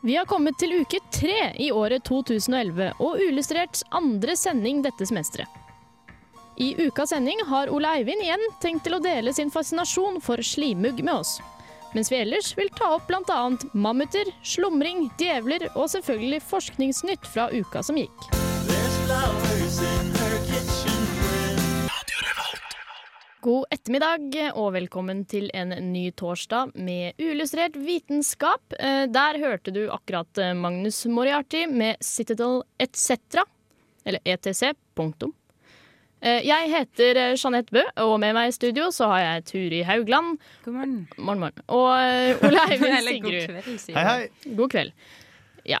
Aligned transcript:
Vi 0.00 0.16
har 0.16 0.24
kommet 0.30 0.54
til 0.58 0.76
uke 0.78 1.00
tre 1.10 1.52
i 1.58 1.72
året 1.74 2.04
2011 2.06 2.92
og 3.02 3.18
Uillustrerts 3.18 3.82
andre 3.90 4.36
sending 4.38 4.78
dette 4.84 5.08
semesteret. 5.10 5.50
I 6.58 6.72
ukas 6.86 7.10
sending 7.10 7.38
har 7.46 7.70
Ole 7.70 7.90
Eivind 7.98 8.22
igjen 8.22 8.44
tenkt 8.62 8.86
til 8.86 8.94
å 8.94 9.02
dele 9.02 9.34
sin 9.34 9.50
fascinasjon 9.50 10.20
for 10.22 10.42
slimugg 10.42 11.02
med 11.02 11.14
oss. 11.20 11.36
Mens 11.94 12.12
vi 12.12 12.18
ellers 12.20 12.52
vil 12.58 12.70
ta 12.78 12.92
opp 12.94 13.06
bl.a. 13.10 13.40
mammuter, 13.74 14.30
slumring, 14.42 15.06
djevler 15.18 15.66
og 15.74 15.90
selvfølgelig 15.90 16.42
forskningsnytt 16.46 17.30
fra 17.34 17.48
uka 17.54 17.82
som 17.86 17.98
gikk. 17.98 18.28
God 23.40 23.68
ettermiddag 23.70 24.32
og 24.58 24.72
velkommen 24.74 25.20
til 25.30 25.46
en 25.54 25.70
ny 25.92 26.08
torsdag 26.18 26.72
med 26.74 27.20
uillustrert 27.22 27.76
vitenskap. 27.78 28.74
Eh, 28.80 29.04
Der 29.14 29.38
hørte 29.38 29.70
du 29.74 29.84
akkurat 29.94 30.40
eh, 30.42 30.54
Magnus 30.58 31.04
Moriarty 31.06 31.66
med 31.70 32.00
Citadel 32.02 32.64
etc. 32.82 33.44
Eller 34.04 34.18
ETC. 34.26 34.72
Punktum. 34.98 35.32
Eh, 36.20 36.42
Jeg 36.48 36.72
heter 36.72 37.20
Jeanette 37.38 37.70
Bø, 37.70 37.84
og 38.02 38.16
med 38.18 38.34
meg 38.34 38.50
i 38.50 38.56
studio 38.58 38.88
så 38.90 39.06
har 39.12 39.22
jeg 39.22 39.46
Turi 39.52 39.84
Haugland. 39.86 40.40
God 40.64 40.74
morgen. 40.80 40.98
Morgen, 41.16 41.44
morgen. 41.46 41.64
Og 41.68 42.50
Ole 42.50 42.66
Eivind 42.72 43.06
Sigrud. 43.06 43.40
kveld, 43.46 43.88
Hei, 43.94 44.04
hei! 44.10 44.52
God 44.58 44.74
kveld. 44.74 44.92
Ja. 45.68 45.78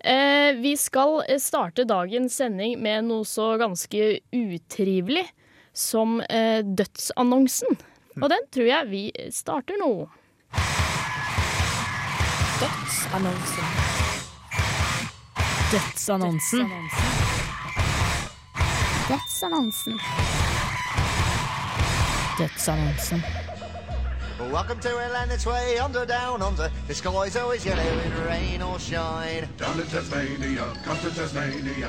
Eh, 0.00 0.56
vi 0.56 0.72
skal 0.80 1.20
starte 1.40 1.84
dagens 1.88 2.40
sending 2.40 2.78
med 2.80 3.04
noe 3.12 3.28
så 3.28 3.52
ganske 3.60 4.14
utrivelig 4.32 5.28
som 5.74 6.20
eh, 6.30 6.62
dødsannonsen. 6.64 7.78
Og 8.22 8.30
den 8.30 8.46
tror 8.54 8.68
jeg 8.68 8.90
vi 8.90 9.02
starter 9.34 9.74
nå. 9.82 10.08
Dødsannonsen. 12.60 13.64
Dødsannonsen. 15.72 16.70
Dødsannonsen. 19.08 20.00
Dødsannonsen. 22.38 23.22
Well, 24.40 24.50
welcome 24.52 24.80
to 24.80 24.88
Atlantis 24.98 25.46
Way, 25.46 25.78
under, 25.84 26.04
down, 26.04 26.42
under. 26.42 26.70
The 26.88 26.94
sky's 26.94 27.36
always 27.36 27.64
yellow 27.64 27.82
in 27.82 28.12
rain 28.26 28.62
or 28.62 28.78
shine. 28.78 29.48
Down 29.56 29.76
to 29.76 29.84
Tasmania, 29.84 30.64
come 30.84 30.98
to 30.98 31.10
Tasmania. 31.14 31.88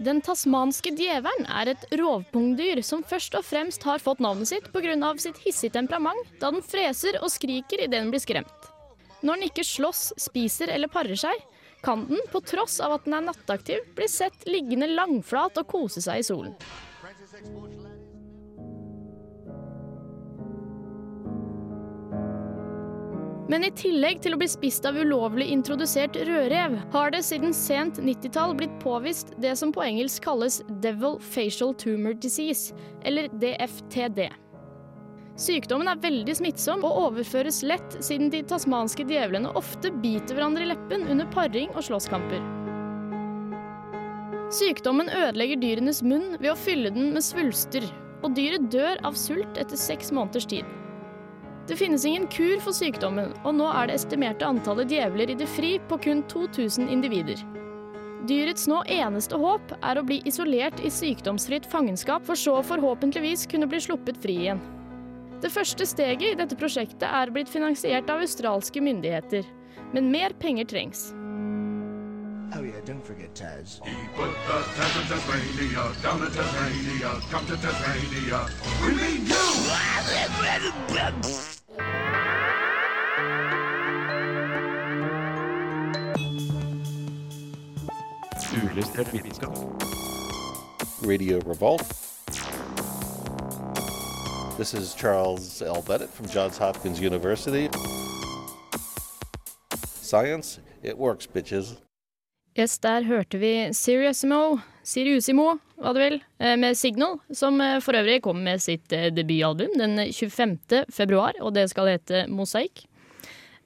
Den 0.00 0.22
tasmanske 0.24 0.94
djevelen 0.96 1.46
er 1.52 1.72
et 1.74 1.84
rovpungdyr 1.98 2.80
som 2.86 3.04
først 3.04 3.34
og 3.36 3.44
fremst 3.44 3.84
har 3.84 4.00
fått 4.02 4.22
navnet 4.24 4.48
sitt 4.48 4.70
pga. 4.72 4.94
sitt 5.18 5.38
hissige 5.44 5.72
temperament, 5.72 6.28
da 6.40 6.50
den 6.50 6.62
freser 6.62 7.18
og 7.22 7.30
skriker 7.30 7.84
idet 7.84 7.98
den 7.98 8.10
blir 8.10 8.20
skremt. 8.20 8.70
Når 9.22 9.36
den 9.36 9.48
ikke 9.50 9.64
slåss, 9.64 10.12
spiser 10.18 10.68
eller 10.68 10.88
parer 10.88 11.16
seg, 11.16 11.36
kan 11.82 12.06
den, 12.08 12.20
på 12.32 12.40
tross 12.40 12.80
av 12.80 12.92
at 12.96 13.04
den 13.04 13.14
er 13.14 13.26
nattaktiv, 13.26 13.84
bli 13.94 14.08
sett 14.08 14.46
liggende 14.46 14.86
langflat 14.86 15.58
og 15.58 15.66
kose 15.66 16.02
seg 16.02 16.22
i 16.22 16.26
solen. 16.26 16.54
Men 23.50 23.64
i 23.66 23.72
tillegg 23.74 24.20
til 24.22 24.36
å 24.36 24.38
bli 24.38 24.46
spist 24.50 24.84
av 24.86 24.96
ulovlig 24.96 25.48
introdusert 25.50 26.14
rødrev, 26.14 26.76
har 26.92 27.10
det 27.10 27.24
siden 27.26 27.50
sent 27.56 27.98
90-tall 27.98 28.54
blitt 28.58 28.74
påvist 28.82 29.32
det 29.42 29.56
som 29.58 29.72
på 29.74 29.82
engelsk 29.82 30.22
kalles 30.28 30.60
Devil 30.84 31.18
Facial 31.32 31.74
Tumor 31.74 32.14
Disease, 32.22 32.76
eller 33.02 33.26
DFTD. 33.42 34.28
Sykdommen 35.42 35.88
er 35.90 36.00
veldig 36.00 36.36
smittsom 36.38 36.84
og 36.86 36.98
overføres 37.08 37.62
lett, 37.66 37.96
siden 38.04 38.30
de 38.30 38.44
tasmanske 38.46 39.06
djevlene 39.08 39.50
ofte 39.58 39.90
biter 40.04 40.36
hverandre 40.36 40.66
i 40.66 40.68
leppen 40.70 41.08
under 41.10 41.26
paring 41.34 41.72
og 41.72 41.86
slåsskamper. 41.88 42.44
Sykdommen 44.52 45.08
ødelegger 45.08 45.58
dyrenes 45.58 46.02
munn 46.04 46.36
ved 46.36 46.52
å 46.52 46.60
fylle 46.60 46.92
den 46.94 47.10
med 47.16 47.24
svulster, 47.24 47.88
og 48.22 48.36
dyret 48.36 48.68
dør 48.70 49.00
av 49.08 49.16
sult 49.18 49.58
etter 49.58 49.80
seks 49.80 50.12
måneders 50.14 50.46
tid. 50.52 50.68
Det 51.68 51.76
finnes 51.78 52.04
ingen 52.04 52.26
kur 52.26 52.58
for 52.60 52.74
sykdommen, 52.74 53.30
og 53.46 53.54
nå 53.54 53.68
er 53.70 53.88
det 53.88 54.00
estimerte 54.00 54.46
antallet 54.46 54.90
djevler 54.90 55.30
i 55.30 55.38
det 55.38 55.46
fri 55.46 55.76
på 55.88 55.98
kun 56.02 56.24
2000 56.30 56.90
individer. 56.90 57.38
Dyrets 58.26 58.68
nå 58.70 58.80
eneste 58.90 59.38
håp 59.38 59.72
er 59.78 59.98
å 59.98 60.04
bli 60.06 60.20
isolert 60.26 60.82
i 60.82 60.90
sykdomsfritt 60.90 61.66
fangenskap, 61.70 62.26
for 62.26 62.38
så 62.38 62.58
forhåpentligvis 62.66 63.48
kunne 63.50 63.70
bli 63.70 63.80
sluppet 63.82 64.18
fri 64.22 64.40
igjen. 64.44 64.62
Det 65.42 65.50
første 65.50 65.86
steget 65.86 66.28
i 66.28 66.38
dette 66.38 66.58
prosjektet 66.58 67.08
er 67.08 67.30
blitt 67.34 67.50
finansiert 67.50 68.10
av 68.10 68.22
australske 68.22 68.82
myndigheter, 68.82 69.46
men 69.94 70.10
mer 70.10 70.34
penger 70.38 70.70
trengs. 70.70 71.08
Oh, 72.54 72.62
yeah, 72.62 72.72
don't 72.84 73.02
forget 73.02 73.32
Taz. 73.34 73.82
He 73.82 73.94
put 74.14 74.30
the 74.46 74.52
Taz 74.76 75.00
in 75.00 75.06
Tasmania, 75.08 75.90
down 76.02 76.20
to 76.20 76.26
Tasmania, 76.26 77.20
come 77.30 77.46
to 77.46 77.56
Tasmania. 77.56 78.46
We 78.82 78.94
mean 78.94 79.26
you! 79.26 79.34
Uillustrert 88.52 89.08
vitenskap. 89.08 89.56
Radio 91.06 91.38
Revolt. 91.46 91.82
This 94.58 94.74
is 94.74 94.94
Charles 94.94 95.62
L. 95.62 95.80
Bennett 95.80 96.10
from 96.10 96.28
Johns 96.28 96.58
Hopkins 96.58 97.00
University. 97.00 97.70
Science, 100.02 100.58
it 100.82 100.98
works, 100.98 101.26
bitches. 101.26 101.78
Yes, 102.58 102.74
der 102.84 103.06
hørte 103.08 103.38
vi 103.40 103.50
Siriusimo, 103.72 104.58
Siriusimo, 104.84 105.54
hva 105.80 105.92
du 105.96 106.00
vil, 106.02 106.18
eh, 106.38 106.56
med 106.60 106.76
Signal, 106.76 107.16
som 107.32 107.56
eh, 107.64 107.78
for 107.80 107.96
øvrig 107.96 108.18
kom 108.26 108.42
med 108.44 108.60
sitt 108.60 108.92
eh, 108.92 109.08
debutalbum 109.14 109.72
den 109.80 109.96
25. 110.12 110.82
februar, 110.92 111.32
og 111.40 111.54
det 111.56 111.70
skal 111.72 111.88
hete 111.94 112.26
Mosaikk. 112.28 112.84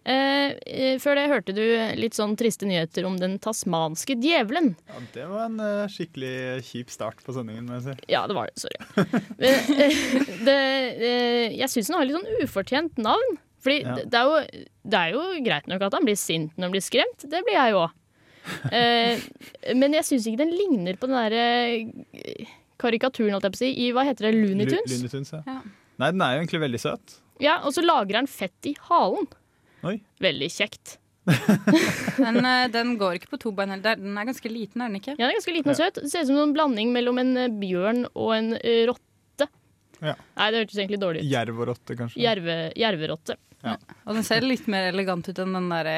Før 0.07 1.19
det 1.19 1.23
hørte 1.33 1.51
du 1.51 1.65
litt 1.99 2.15
sånn 2.15 2.37
triste 2.39 2.63
nyheter 2.63 3.03
om 3.09 3.17
den 3.19 3.41
tasmanske 3.43 4.15
djevelen. 4.23 4.77
Ja, 4.87 5.01
det 5.17 5.25
var 5.27 5.49
en 5.49 5.89
skikkelig 5.91 6.63
kjip 6.69 6.93
start 6.95 7.25
på 7.27 7.35
sendingen, 7.35 7.67
må 7.67 7.81
jeg 7.81 7.89
si. 7.89 7.95
Ja, 8.15 8.21
det 8.31 8.37
var 8.39 8.47
det. 8.47 8.55
Sorry. 8.63 8.79
Men, 9.43 10.47
det, 10.47 10.57
jeg 11.59 11.73
syns 11.75 11.91
den 11.91 11.99
har 11.99 12.07
litt 12.07 12.21
sånn 12.21 12.47
ufortjent 12.47 13.03
navn. 13.03 13.35
Fordi 13.67 13.81
Ja. 13.83 13.97
det, 13.99 14.07
det, 14.15 14.21
er 14.23 14.31
jo, 14.31 14.65
det 14.95 15.01
er 15.03 15.17
jo 15.19 15.27
greit 15.51 15.67
nok 15.75 15.83
at 15.89 15.99
han 15.99 16.07
blir 16.07 16.23
sint 16.23 16.55
når 16.55 16.69
han 16.69 16.77
blir 16.79 16.87
skremt. 16.87 17.27
Det 17.27 17.43
blir 17.43 17.59
jeg 17.59 17.75
jo 17.75 17.83
òg. 17.89 17.97
Eh, 18.71 19.23
men 19.75 19.97
jeg 19.97 20.07
syns 20.07 20.27
ikke 20.31 20.43
den 20.45 20.53
ligner 20.55 20.99
på 21.01 21.09
den 21.11 21.17
derre 21.19 21.47
eh, 22.23 22.51
karikaturen, 22.81 23.33
holdt 23.37 23.49
jeg 23.49 23.55
på 23.55 23.59
å 23.61 23.63
si, 23.65 23.71
i 23.87 23.89
hva 23.97 24.05
heter 24.07 24.29
det, 24.29 24.35
Looney 24.37 24.67
Lu- 24.69 24.75
Tunes? 24.77 24.93
Looney 24.93 25.13
Tunes, 25.13 25.33
ja. 25.35 25.43
Ja. 25.47 25.61
Nei, 26.03 26.11
den 26.13 26.23
er 26.27 26.35
jo 26.37 26.43
egentlig 26.45 26.61
veldig 26.67 26.81
søt. 26.83 27.17
Ja, 27.43 27.59
og 27.67 27.73
så 27.77 27.83
lager 27.85 28.19
han 28.21 28.29
fett 28.31 28.69
i 28.71 28.75
halen. 28.91 29.27
Oi. 29.87 29.97
Veldig 30.25 30.49
kjekt. 30.53 30.99
Den, 32.17 32.37
eh, 32.47 32.69
den 32.71 32.93
går 33.01 33.17
ikke 33.19 33.33
på 33.33 33.39
to 33.43 33.51
bein 33.57 33.73
heller. 33.75 33.97
Den 33.99 34.15
er 34.19 34.29
ganske 34.29 34.51
liten, 34.53 34.81
er 34.85 34.89
den 34.93 35.01
ikke? 35.01 35.17
Ja, 35.19 35.25
den 35.27 35.33
er 35.33 35.39
ganske 35.41 35.55
liten 35.57 35.73
og 35.73 35.79
søt. 35.81 35.99
Det 36.05 36.11
ser 36.13 36.23
ut 36.23 36.29
som 36.31 36.39
en 36.45 36.53
blanding 36.55 36.93
mellom 36.95 37.19
en 37.19 37.33
bjørn 37.61 38.05
og 38.13 38.31
en 38.37 38.53
rotte. 38.89 39.49
Ja. 40.05 40.15
Nei, 40.37 40.47
det 40.55 40.61
hørtes 40.63 40.79
egentlig 40.79 41.01
dårlig 41.03 41.25
ut. 41.25 41.29
Jerv 41.33 41.59
og 41.65 41.69
rotte, 41.73 41.97
kanskje. 41.99 42.21
Jerve, 42.23 42.57
jerverotte. 42.79 43.37
Og 43.67 44.15
den 44.15 44.23
ser 44.29 44.45
litt 44.47 44.69
mer 44.71 44.93
elegant 44.93 45.27
ut 45.27 45.41
enn 45.43 45.57
den 45.57 45.67
derre 45.73 45.97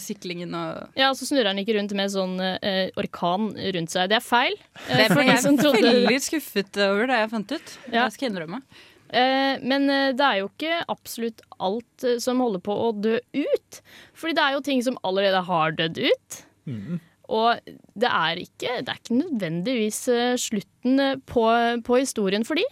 syklingen 0.00 0.54
og 0.56 0.96
Ja, 0.98 1.10
så 1.16 1.26
snurrer 1.28 1.50
han 1.52 1.60
ikke 1.60 1.76
rundt 1.76 1.92
med 1.96 2.12
sånn 2.12 2.38
uh, 2.40 2.86
orkan 3.00 3.50
rundt 3.76 3.92
seg. 3.92 4.08
Det 4.12 4.16
er 4.16 4.24
feil. 4.24 4.56
eh, 4.86 4.94
Det 4.96 5.04
er, 5.08 5.14
ble 5.14 5.26
jeg 5.28 5.58
trodde 5.60 5.82
veldig 5.84 6.20
skuffet 6.24 6.80
over 6.86 7.10
det 7.10 7.18
jeg 7.20 7.30
fant 7.34 7.52
ut. 7.56 7.74
Ja. 7.90 8.06
Jeg 8.06 8.16
skal 8.16 8.30
innrømme. 8.30 8.62
Uh, 9.10 9.54
Men 9.66 9.86
det 10.16 10.24
er 10.24 10.40
jo 10.40 10.48
ikke 10.52 10.80
absolutt 10.88 11.44
alt 11.60 12.08
som 12.22 12.40
holder 12.40 12.62
på 12.64 12.72
å 12.86 12.90
dø 12.96 13.18
ut. 13.36 13.80
Fordi 14.16 14.36
det 14.38 14.44
er 14.46 14.56
jo 14.56 14.66
ting 14.70 14.82
som 14.86 14.98
allerede 15.04 15.44
har 15.50 15.76
dødd 15.76 16.00
ut. 16.00 16.42
Mm. 16.70 17.00
Og 17.30 17.74
det 17.94 18.08
er 18.10 18.40
ikke, 18.42 18.78
det 18.82 18.90
er 18.90 18.98
ikke 19.02 19.20
nødvendigvis 19.20 20.00
slutten 20.42 21.20
på, 21.30 21.44
på 21.86 21.98
historien 22.00 22.42
for 22.46 22.58
de. 22.58 22.64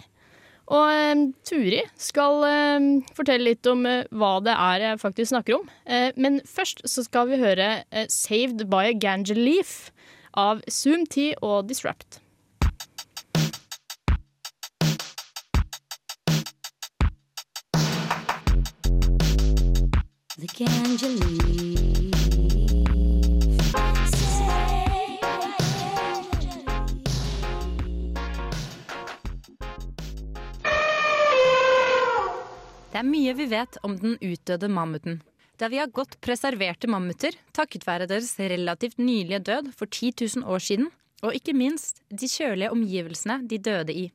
Og 0.68 0.92
eh, 0.92 1.20
Turi 1.48 1.80
skal 1.96 2.44
eh, 2.44 2.88
fortelle 3.16 3.50
litt 3.50 3.68
om 3.70 3.86
eh, 3.88 4.04
hva 4.12 4.36
det 4.44 4.52
er 4.52 4.84
jeg 4.84 5.00
faktisk 5.00 5.32
snakker 5.32 5.58
om. 5.60 5.68
Eh, 5.88 6.10
men 6.16 6.40
først 6.44 6.84
så 6.84 7.04
skal 7.06 7.30
vi 7.32 7.40
høre 7.40 7.84
eh, 7.90 8.06
'Saved 8.08 8.68
by 8.68 8.90
a 8.92 8.96
Ganja 8.96 9.36
Leaf' 9.36 9.90
av 10.36 10.60
Zoom 10.68 11.06
T 11.06 11.32
og 11.40 11.68
Disrupt. 11.68 12.20
The 20.38 20.46
Ganja 20.54 21.08
leaf. 21.08 21.97
Det 32.88 33.02
er 33.02 33.04
mye 33.04 33.34
vi 33.36 33.44
vet 33.50 33.76
om 33.84 33.98
den 34.00 34.14
utdøde 34.24 34.68
mammuten. 34.72 35.18
Da 35.60 35.68
vi 35.68 35.76
har 35.80 35.90
godt 35.92 36.16
preserverte 36.24 36.88
mammuter 36.88 37.34
takket 37.52 37.84
være 37.84 38.06
deres 38.08 38.30
relativt 38.40 38.96
nylige 39.02 39.42
død 39.44 39.72
for 39.76 39.90
10 39.90 40.14
000 40.38 40.46
år 40.48 40.62
siden, 40.62 40.88
og 41.22 41.34
ikke 41.34 41.52
minst 41.52 42.00
de 42.08 42.28
kjølige 42.30 42.70
omgivelsene 42.72 43.42
de 43.50 43.58
døde 43.58 43.92
i. 43.92 44.06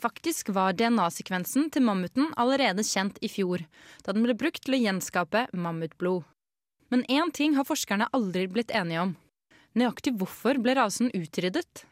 Faktisk 0.00 0.50
var 0.56 0.74
DNA-sekvensen 0.74 1.68
til 1.70 1.84
mammuten 1.86 2.32
allerede 2.36 2.82
kjent 2.82 3.20
i 3.22 3.30
fjor, 3.30 3.62
da 4.02 4.12
den 4.12 4.26
ble 4.26 4.34
brukt 4.34 4.64
til 4.64 4.74
å 4.74 4.82
gjenskape 4.82 5.46
mammutblod. 5.54 6.24
Men 6.90 7.06
én 7.06 7.30
ting 7.32 7.54
har 7.54 7.68
forskerne 7.68 8.10
aldri 8.16 8.48
blitt 8.50 8.74
enige 8.74 9.06
om. 9.06 9.14
Nøyaktig 9.78 10.16
hvorfor 10.18 10.58
ble 10.62 10.74
rasen 10.80 11.14
utryddet? 11.14 11.86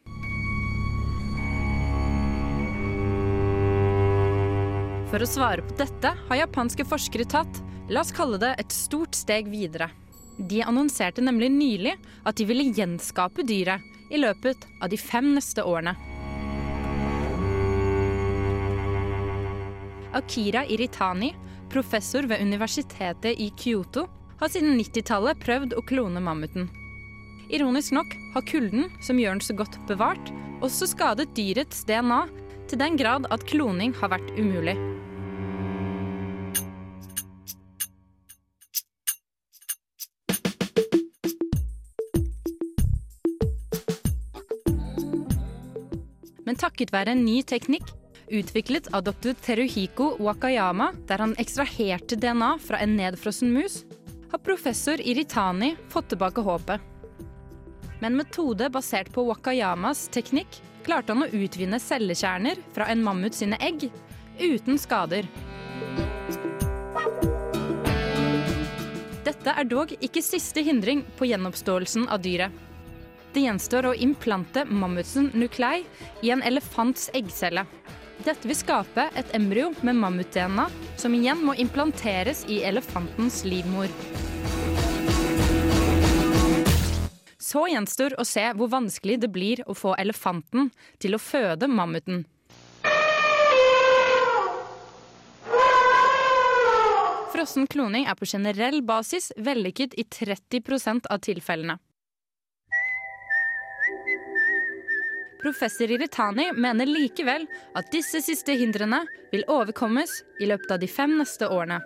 For 5.13 5.21
å 5.21 5.29
svare 5.29 5.61
på 5.61 5.75
dette 5.77 6.15
har 6.17 6.39
japanske 6.39 6.87
forskere 6.89 7.27
tatt, 7.29 7.59
la 7.93 8.01
oss 8.01 8.15
kalle 8.17 8.39
det 8.41 8.55
et 8.57 8.73
stort 8.73 9.13
steg 9.13 9.51
videre. 9.53 9.91
De 10.41 10.63
annonserte 10.65 11.21
nemlig 11.21 11.51
nylig 11.53 11.93
at 12.25 12.39
de 12.41 12.47
ville 12.49 12.71
gjenskape 12.73 13.45
dyret 13.45 13.85
i 14.09 14.21
løpet 14.23 14.65
av 14.81 14.89
de 14.89 14.97
fem 14.97 15.35
neste 15.35 15.61
årene. 15.69 15.93
Akira 20.17 20.65
Iritani, 20.65 21.35
professor 21.69 22.25
ved 22.25 22.41
universitetet 22.41 23.37
i 23.37 23.51
Kyoto, 23.53 24.07
har 24.41 24.49
siden 24.49 24.81
90-tallet 24.81 25.45
prøvd 25.45 25.77
å 25.77 25.85
klone 25.93 26.25
mammuten. 26.25 26.71
Ironisk 27.53 27.93
nok 27.93 28.17
har 28.33 28.49
kulden, 28.49 28.89
som 29.05 29.21
gjør 29.21 29.37
den 29.37 29.45
så 29.45 29.61
godt 29.61 29.77
bevart, 29.93 30.33
også 30.65 30.89
skadet 30.89 31.35
dyrets 31.37 31.85
DNA 31.85 32.25
til 32.73 32.81
den 32.81 32.97
grad 32.97 33.29
at 33.29 33.45
kloning 33.53 33.93
har 34.01 34.17
vært 34.17 34.33
umulig. 34.41 34.79
Men 46.53 46.59
takket 46.61 46.91
være 46.93 47.15
en 47.15 47.23
ny 47.25 47.39
teknikk 47.49 47.87
utviklet 48.29 48.91
av 48.93 49.07
dr. 49.07 49.33
Teruhiko 49.41 50.11
Wakayama, 50.21 50.91
der 51.09 51.23
han 51.25 51.31
ekstraherte 51.41 52.19
DNA 52.21 52.51
fra 52.61 52.77
en 52.85 52.93
nedfrossen 52.99 53.55
mus, 53.55 53.79
har 54.29 54.41
professor 54.45 55.01
Iritani 55.01 55.71
fått 55.89 56.11
tilbake 56.13 56.45
håpet. 56.45 56.83
Med 58.03 58.11
en 58.11 58.19
metode 58.19 58.69
basert 58.75 59.09
på 59.15 59.25
Wakayamas 59.31 60.11
teknikk 60.13 60.59
klarte 60.85 61.17
han 61.17 61.25
å 61.25 61.31
utvinne 61.33 61.81
cellekjerner 61.81 62.61
fra 62.77 62.91
en 62.93 63.01
mammut 63.07 63.39
sine 63.39 63.57
egg 63.57 63.87
uten 64.37 64.77
skader. 64.77 65.25
Dette 69.25 69.57
er 69.57 69.73
dog 69.73 69.97
ikke 70.03 70.21
siste 70.21 70.61
hindring 70.69 71.01
på 71.17 71.33
gjenoppståelsen 71.33 72.11
av 72.13 72.21
dyret. 72.29 72.53
Det 73.33 73.41
gjenstår 73.41 73.87
å 73.89 73.95
implante 73.97 74.67
mammutsen 74.69 75.31
nuklei 75.33 75.87
i 76.21 76.31
en 76.35 76.43
elefants 76.45 77.07
eggcelle. 77.17 77.65
Dette 78.27 78.45
vil 78.45 78.59
skape 78.59 79.07
et 79.17 79.31
embryo 79.35 79.71
med 79.81 79.97
mammut-DNA, 79.97 80.67
som 81.01 81.15
igjen 81.17 81.41
må 81.41 81.55
implanteres 81.57 82.45
i 82.53 82.61
elefantens 82.69 83.41
livmor. 83.49 83.89
Så 87.41 87.65
gjenstår 87.73 88.19
å 88.21 88.27
se 88.29 88.45
hvor 88.57 88.69
vanskelig 88.73 89.17
det 89.25 89.31
blir 89.33 89.65
å 89.65 89.75
få 89.77 89.95
elefanten 89.97 90.69
til 91.01 91.17
å 91.17 91.21
føde 91.21 91.71
mammuten. 91.73 92.27
Frossen 97.33 97.65
kloning 97.67 98.05
er 98.07 98.21
på 98.21 98.29
generell 98.29 98.85
basis 98.85 99.33
vellykket 99.41 99.97
i 99.97 100.05
30% 100.05 101.09
av 101.09 101.25
tilfellene. 101.25 101.79
Professor 105.43 105.91
Iritani 105.91 106.53
mener 106.55 106.87
likevel 106.87 107.47
at 107.79 107.91
disse 107.93 108.21
siste 108.23 108.55
hindrene 108.61 109.03
vil 109.33 109.45
overkommes 109.51 110.21
i 110.41 110.47
løpet 110.51 110.71
av 110.77 110.83
de 110.85 110.91
fem 110.91 111.17
neste 111.19 111.49
årene. 111.51 111.81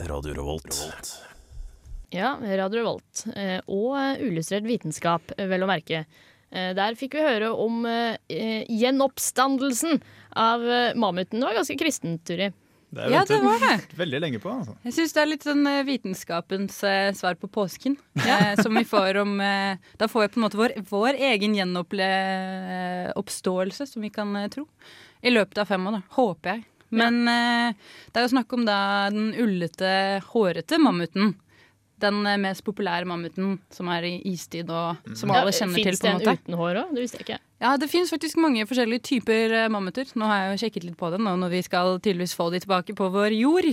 Radio 0.00 0.34
Revolt. 0.34 0.74
Ja, 2.10 2.36
Radio 2.42 2.78
Revolt. 2.80 3.24
eh, 3.36 3.60
Og 3.66 3.96
Uillustrert 4.20 4.64
vitenskap, 4.66 5.32
eh, 5.36 5.46
vel 5.46 5.62
å 5.62 5.66
merke. 5.70 6.04
Eh, 6.52 6.72
Der 6.74 6.94
fikk 6.94 7.14
vi 7.14 7.20
høre 7.20 7.50
om 7.52 7.84
gjenoppstandelsen 8.28 10.00
av 10.36 10.60
mammuten. 10.96 11.40
Det 11.40 11.46
var 11.48 11.54
ganske 11.54 11.78
kristent, 11.78 12.24
Turi. 12.24 12.52
Det 12.94 13.08
Ja, 13.12 13.22
det 13.28 13.38
var 13.42 13.58
det. 13.62 13.74
veldig 13.98 14.20
lenge 14.22 14.38
på. 14.42 14.50
Altså. 14.54 14.74
Jeg 14.84 14.94
syns 14.96 15.12
det 15.16 15.22
er 15.22 15.30
litt 15.30 15.46
sånn 15.46 15.66
eh, 15.66 15.80
vitenskapens 15.88 16.76
eh, 16.86 17.10
svar 17.18 17.34
på 17.40 17.48
påsken. 17.50 17.94
Eh, 18.22 18.54
som 18.62 18.72
vi 18.78 18.84
får 18.86 19.16
om 19.22 19.32
eh, 19.42 19.76
Da 19.98 20.08
får 20.10 20.20
vi 20.26 20.32
på 20.34 20.38
en 20.40 20.44
måte 20.46 20.60
vår, 20.60 20.70
vår 20.90 21.12
egen 21.32 21.52
gjenoppståelse, 21.58 23.86
som 23.86 24.02
vi 24.02 24.10
kan 24.10 24.36
eh, 24.36 24.48
tro. 24.48 24.66
I 25.24 25.30
løpet 25.32 25.58
av 25.58 25.66
fem 25.70 25.86
år, 25.88 25.92
da. 25.98 26.02
Håper 26.18 26.50
jeg. 26.54 26.64
Men 26.94 27.24
eh, 27.28 27.72
det 28.12 28.20
er 28.20 28.26
jo 28.28 28.34
snakk 28.36 28.52
om 28.54 28.64
da 28.68 28.78
den 29.10 29.32
ullete, 29.40 30.20
hårete 30.30 30.78
mammuten. 30.78 31.34
Den 32.04 32.20
eh, 32.28 32.40
mest 32.40 32.64
populære 32.66 33.08
mammuten 33.08 33.58
som 33.74 33.90
er 33.94 34.06
i 34.08 34.14
istid, 34.32 34.70
og 34.72 35.14
som 35.16 35.32
alle 35.34 35.54
kjenner 35.54 35.80
til. 35.80 35.90
Fins 35.90 36.02
det 36.04 36.10
en 36.12 36.22
en 36.22 36.38
uten 36.38 36.58
hår 36.60 36.80
òg? 36.82 36.96
Det 36.96 37.04
visste 37.04 37.20
jeg 37.20 37.28
ikke. 37.28 37.40
Ja, 37.64 37.76
det 37.80 37.88
finnes 37.88 38.12
faktisk 38.12 38.40
mange 38.42 38.66
forskjellige 38.68 39.06
typer 39.08 39.56
eh, 39.62 39.70
mammuter. 39.72 40.10
Nå 40.18 40.28
har 40.28 40.42
jeg 40.42 40.50
jo 40.52 40.60
sjekket 40.64 40.88
litt 40.90 40.98
på 41.00 41.10
det 41.14 41.22
nå 41.22 41.36
når 41.40 41.54
vi 41.54 41.62
skal 41.64 41.96
tydeligvis 41.98 42.36
få 42.36 42.50
de 42.52 42.60
tilbake 42.64 42.96
på 42.98 43.08
vår 43.14 43.36
jord. 43.38 43.70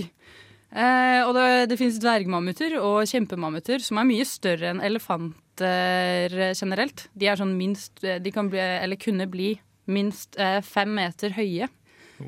Eh, 0.72 1.20
og 1.26 1.34
det, 1.36 1.48
det 1.68 1.76
finnes 1.76 2.00
dvergmammuter 2.00 2.78
og 2.80 3.02
kjempemammuter 3.10 3.82
som 3.84 4.00
er 4.00 4.08
mye 4.08 4.24
større 4.24 4.70
enn 4.72 4.80
elefanter 4.80 6.32
eh, 6.32 6.54
generelt. 6.56 7.06
De 7.12 7.28
er 7.28 7.36
sånn 7.36 7.52
minst 7.58 8.00
De 8.00 8.32
kan 8.32 8.48
bli, 8.48 8.62
eller 8.62 9.00
kunne 9.00 9.28
bli 9.28 9.52
minst 9.92 10.38
eh, 10.40 10.60
fem 10.64 10.94
meter 10.96 11.34
høye. 11.36 11.68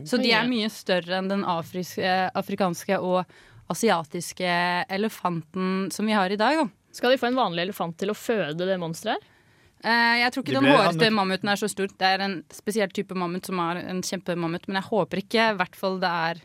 Så 0.05 0.19
de 0.19 0.33
er 0.35 0.49
mye 0.51 0.69
større 0.73 1.21
enn 1.21 1.31
den 1.31 1.45
afris, 1.47 1.95
eh, 2.03 2.27
afrikanske 2.35 2.99
og 2.99 3.23
asiatiske 3.73 4.49
elefanten 4.93 5.91
som 5.93 6.07
vi 6.07 6.13
har 6.17 6.31
i 6.31 6.37
dag. 6.41 6.57
Da. 6.63 6.69
Skal 6.95 7.11
de 7.15 7.19
få 7.19 7.27
en 7.31 7.39
vanlig 7.39 7.63
elefant 7.69 7.97
til 7.99 8.11
å 8.13 8.17
føde 8.19 8.67
det 8.69 8.79
monsteret 8.81 9.17
her? 9.19 9.31
Eh, 9.85 10.19
jeg 10.23 10.33
tror 10.33 10.43
ikke 10.45 10.55
De 10.55 10.61
den 10.61 10.71
hårete 10.73 11.05
han- 11.05 11.15
mammuten 11.15 11.49
er 11.53 11.57
så 11.61 11.69
stor. 11.69 11.87
Det 11.89 12.07
er 12.09 12.21
en 12.25 12.43
spesiell 12.51 12.89
type 12.89 13.15
mammut 13.15 13.45
som 13.45 13.59
er 13.61 13.83
en 13.85 14.01
kjempemammut, 14.01 14.67
men 14.69 14.81
jeg 14.81 14.89
håper 14.91 15.21
ikke 15.21 15.51
i 15.51 15.57
hvert 15.59 15.77
fall 15.77 15.99
det 16.01 16.09
er 16.09 16.41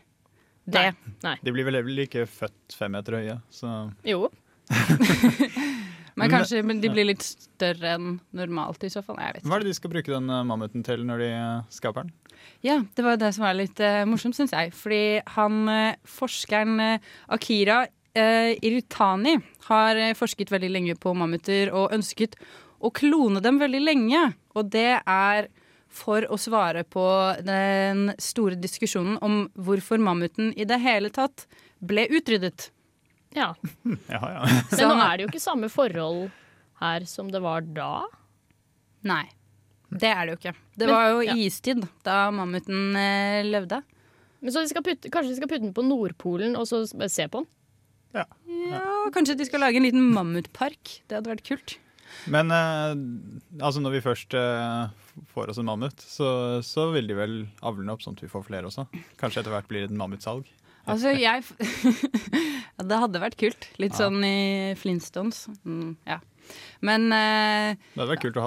det. 0.70 0.94
Nei. 1.24 1.36
De 1.42 1.50
blir 1.52 1.64
vel 1.64 1.82
vel 1.82 2.02
ikke 2.06 2.26
født 2.28 2.76
fem 2.76 2.92
meter 2.92 3.12
høye, 3.16 3.38
så 3.50 3.92
Jo. 4.04 4.28
Men 6.18 6.32
kanskje 6.32 6.62
men 6.66 6.80
de 6.82 6.90
blir 6.92 7.08
litt 7.08 7.24
større 7.24 7.94
enn 7.96 8.16
normalt 8.36 8.82
i 8.86 8.90
så 8.92 9.02
fall. 9.04 9.20
Jeg 9.22 9.38
vet 9.38 9.46
Hva 9.46 9.58
er 9.58 9.64
det 9.64 9.72
de 9.72 9.78
skal 9.78 9.92
bruke 9.92 10.12
den 10.12 10.32
eh, 10.32 10.46
mammuten 10.48 10.84
til 10.86 11.04
når 11.06 11.22
de 11.24 11.30
eh, 11.36 11.68
skaper 11.74 12.06
den? 12.06 12.16
Ja, 12.64 12.78
det 12.96 13.04
var 13.04 13.20
det 13.20 13.34
som 13.36 13.44
var 13.44 13.56
litt 13.56 13.80
uh, 13.84 14.06
morsomt, 14.08 14.36
syns 14.36 14.54
jeg. 14.56 14.72
Fordi 14.72 15.20
han 15.36 15.68
forskeren 16.08 16.80
Akira 17.36 17.82
uh, 17.84 18.50
Irutani 18.64 19.34
har 19.66 20.00
forsket 20.16 20.52
veldig 20.52 20.70
lenge 20.72 20.96
på 21.00 21.12
mammuter 21.16 21.72
og 21.76 21.92
ønsket 21.96 22.38
å 22.80 22.88
klone 22.96 23.42
dem 23.44 23.60
veldig 23.60 23.82
lenge. 23.84 24.22
Og 24.56 24.72
det 24.72 25.02
er 25.04 25.50
for 25.90 26.24
å 26.30 26.38
svare 26.40 26.84
på 26.86 27.04
den 27.44 28.12
store 28.22 28.58
diskusjonen 28.60 29.18
om 29.26 29.42
hvorfor 29.58 30.00
mammuten 30.00 30.52
i 30.54 30.66
det 30.68 30.78
hele 30.82 31.10
tatt 31.12 31.46
ble 31.82 32.06
utryddet. 32.08 32.70
Ja. 33.40 33.52
Ja, 34.10 34.20
ja. 34.34 34.40
Men 34.74 34.88
nå 34.90 34.94
er 35.04 35.12
det 35.16 35.22
jo 35.24 35.28
ikke 35.30 35.42
samme 35.42 35.68
forhold 35.70 36.30
her 36.80 37.04
som 37.06 37.28
det 37.30 37.38
var 37.44 37.62
da. 37.62 38.06
Nei, 39.06 39.22
det 39.92 40.10
er 40.10 40.24
det 40.26 40.32
jo 40.34 40.38
ikke. 40.40 40.54
Det 40.80 40.86
Men- 40.88 40.94
var 40.96 41.08
jo 41.12 41.20
ja. 41.28 41.36
istid 41.38 41.84
da 42.06 42.16
mammuten 42.34 42.96
eh, 42.98 43.44
levde. 43.46 43.82
Men 44.40 44.54
så 44.54 44.62
de 44.64 44.70
skal 44.72 44.82
putte, 44.82 45.10
Kanskje 45.12 45.34
de 45.34 45.38
skal 45.38 45.50
putte 45.50 45.66
den 45.66 45.74
på 45.76 45.84
Nordpolen 45.84 46.56
og 46.56 46.64
så 46.66 46.82
se 46.88 47.26
på 47.28 47.42
den? 47.44 47.48
Ja. 48.16 48.24
Ja, 48.72 48.82
Kanskje 49.14 49.36
de 49.38 49.46
skal 49.46 49.60
lage 49.62 49.78
en 49.78 49.84
liten 49.86 50.08
mammutpark. 50.14 50.96
Det 51.06 51.20
hadde 51.20 51.30
vært 51.30 51.44
kult. 51.46 51.76
Men 52.26 52.50
eh, 52.50 52.94
altså 53.62 53.78
når 53.84 53.94
vi 53.98 54.02
først 54.08 54.34
eh, 54.34 54.88
får 55.34 55.52
oss 55.52 55.60
en 55.62 55.68
mammut, 55.70 56.00
så, 56.02 56.30
så 56.66 56.88
vil 56.96 57.06
de 57.06 57.14
vel 57.14 57.36
avle 57.62 57.84
den 57.84 57.92
opp 57.94 58.02
sånn 58.02 58.16
at 58.18 58.24
vi 58.24 58.32
får 58.32 58.48
flere 58.48 58.66
også. 58.72 58.88
Kanskje 59.20 59.44
etter 59.44 59.54
hvert 59.54 59.68
blir 59.70 59.84
det 59.84 59.92
et 59.92 60.00
mammutsalg. 60.00 60.48
Altså, 60.90 61.12
jeg 61.12 61.44
ja, 62.80 62.88
Det 62.88 62.98
hadde 63.04 63.20
vært 63.22 63.38
kult. 63.40 63.68
Litt 63.78 63.92
Ja. 63.94 64.06
sånn 64.08 64.24
i 64.24 64.74
Flintstones. 64.80 65.44
Mm, 65.68 65.94
ja. 66.08 66.18
Men 66.82 67.12
eh, 67.14 67.76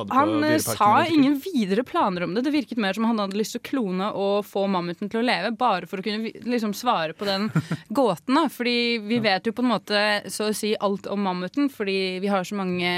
han 0.09 0.43
eh, 0.43 0.57
sa 0.59 1.05
ingen 1.07 1.37
videre 1.39 1.85
planer 1.87 2.25
om 2.25 2.33
det. 2.35 2.41
Det 2.43 2.51
virket 2.51 2.77
mer 2.81 2.93
som 2.97 3.05
han 3.07 3.21
hadde 3.21 3.37
lyst 3.39 3.55
til 3.55 3.61
å 3.61 3.67
klone 3.69 4.09
og 4.19 4.41
få 4.43 4.65
mammuten 4.67 5.07
til 5.11 5.21
å 5.21 5.23
leve, 5.23 5.53
bare 5.55 5.87
for 5.87 6.01
å 6.01 6.03
kunne 6.03 6.33
liksom 6.43 6.73
svare 6.75 7.13
på 7.15 7.23
den 7.29 7.47
gåten. 7.95 8.35
da. 8.35 8.47
Fordi 8.51 8.75
vi 9.07 9.21
vet 9.23 9.47
jo 9.47 9.53
på 9.55 9.63
en 9.63 9.71
måte 9.71 10.01
så 10.33 10.49
å 10.49 10.57
si 10.57 10.73
alt 10.83 11.07
om 11.07 11.23
mammuten, 11.23 11.69
fordi 11.71 12.19
vi 12.23 12.27
har 12.33 12.43
så 12.43 12.57
mange 12.59 12.91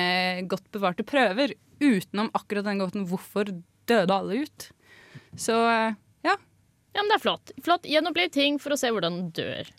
godt 0.50 0.72
bevarte 0.74 1.06
prøver 1.06 1.54
utenom 1.84 2.32
akkurat 2.34 2.66
den 2.66 2.80
gåten 2.82 3.06
hvorfor 3.06 3.52
døde 3.86 4.16
alle 4.16 4.42
ut. 4.48 4.70
Så 5.38 5.54
eh, 5.70 5.94
ja. 6.96 7.04
Men 7.04 7.12
det 7.12 7.18
er 7.18 7.24
flott. 7.26 7.52
Flott, 7.66 7.86
Gjenoppliv 7.90 8.32
ting 8.34 8.58
for 8.62 8.76
å 8.76 8.80
se 8.80 8.92
hvordan 8.94 9.20
den 9.20 9.30
dør. 9.36 9.70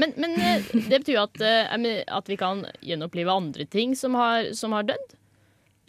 Men, 0.00 0.14
men 0.20 0.34
eh, 0.36 0.66
det 0.74 1.00
betyr 1.02 1.16
jo 1.16 1.24
at, 1.24 1.40
eh, 1.46 2.02
at 2.10 2.30
vi 2.30 2.38
kan 2.40 2.64
gjenopplive 2.84 3.32
andre 3.32 3.66
ting 3.70 3.94
som 3.98 4.18
har, 4.18 4.50
som 4.58 4.74
har 4.76 4.88
dødd. 4.90 5.16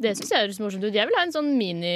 Det 0.02 0.16
syns 0.18 0.32
jeg 0.34 0.46
høres 0.46 0.60
morsomt 0.62 0.86
ut. 0.86 0.96
Jeg 0.96 1.08
vil 1.10 1.18
ha 1.18 1.24
en 1.28 1.34
sånn 1.34 1.52
mini, 1.60 1.96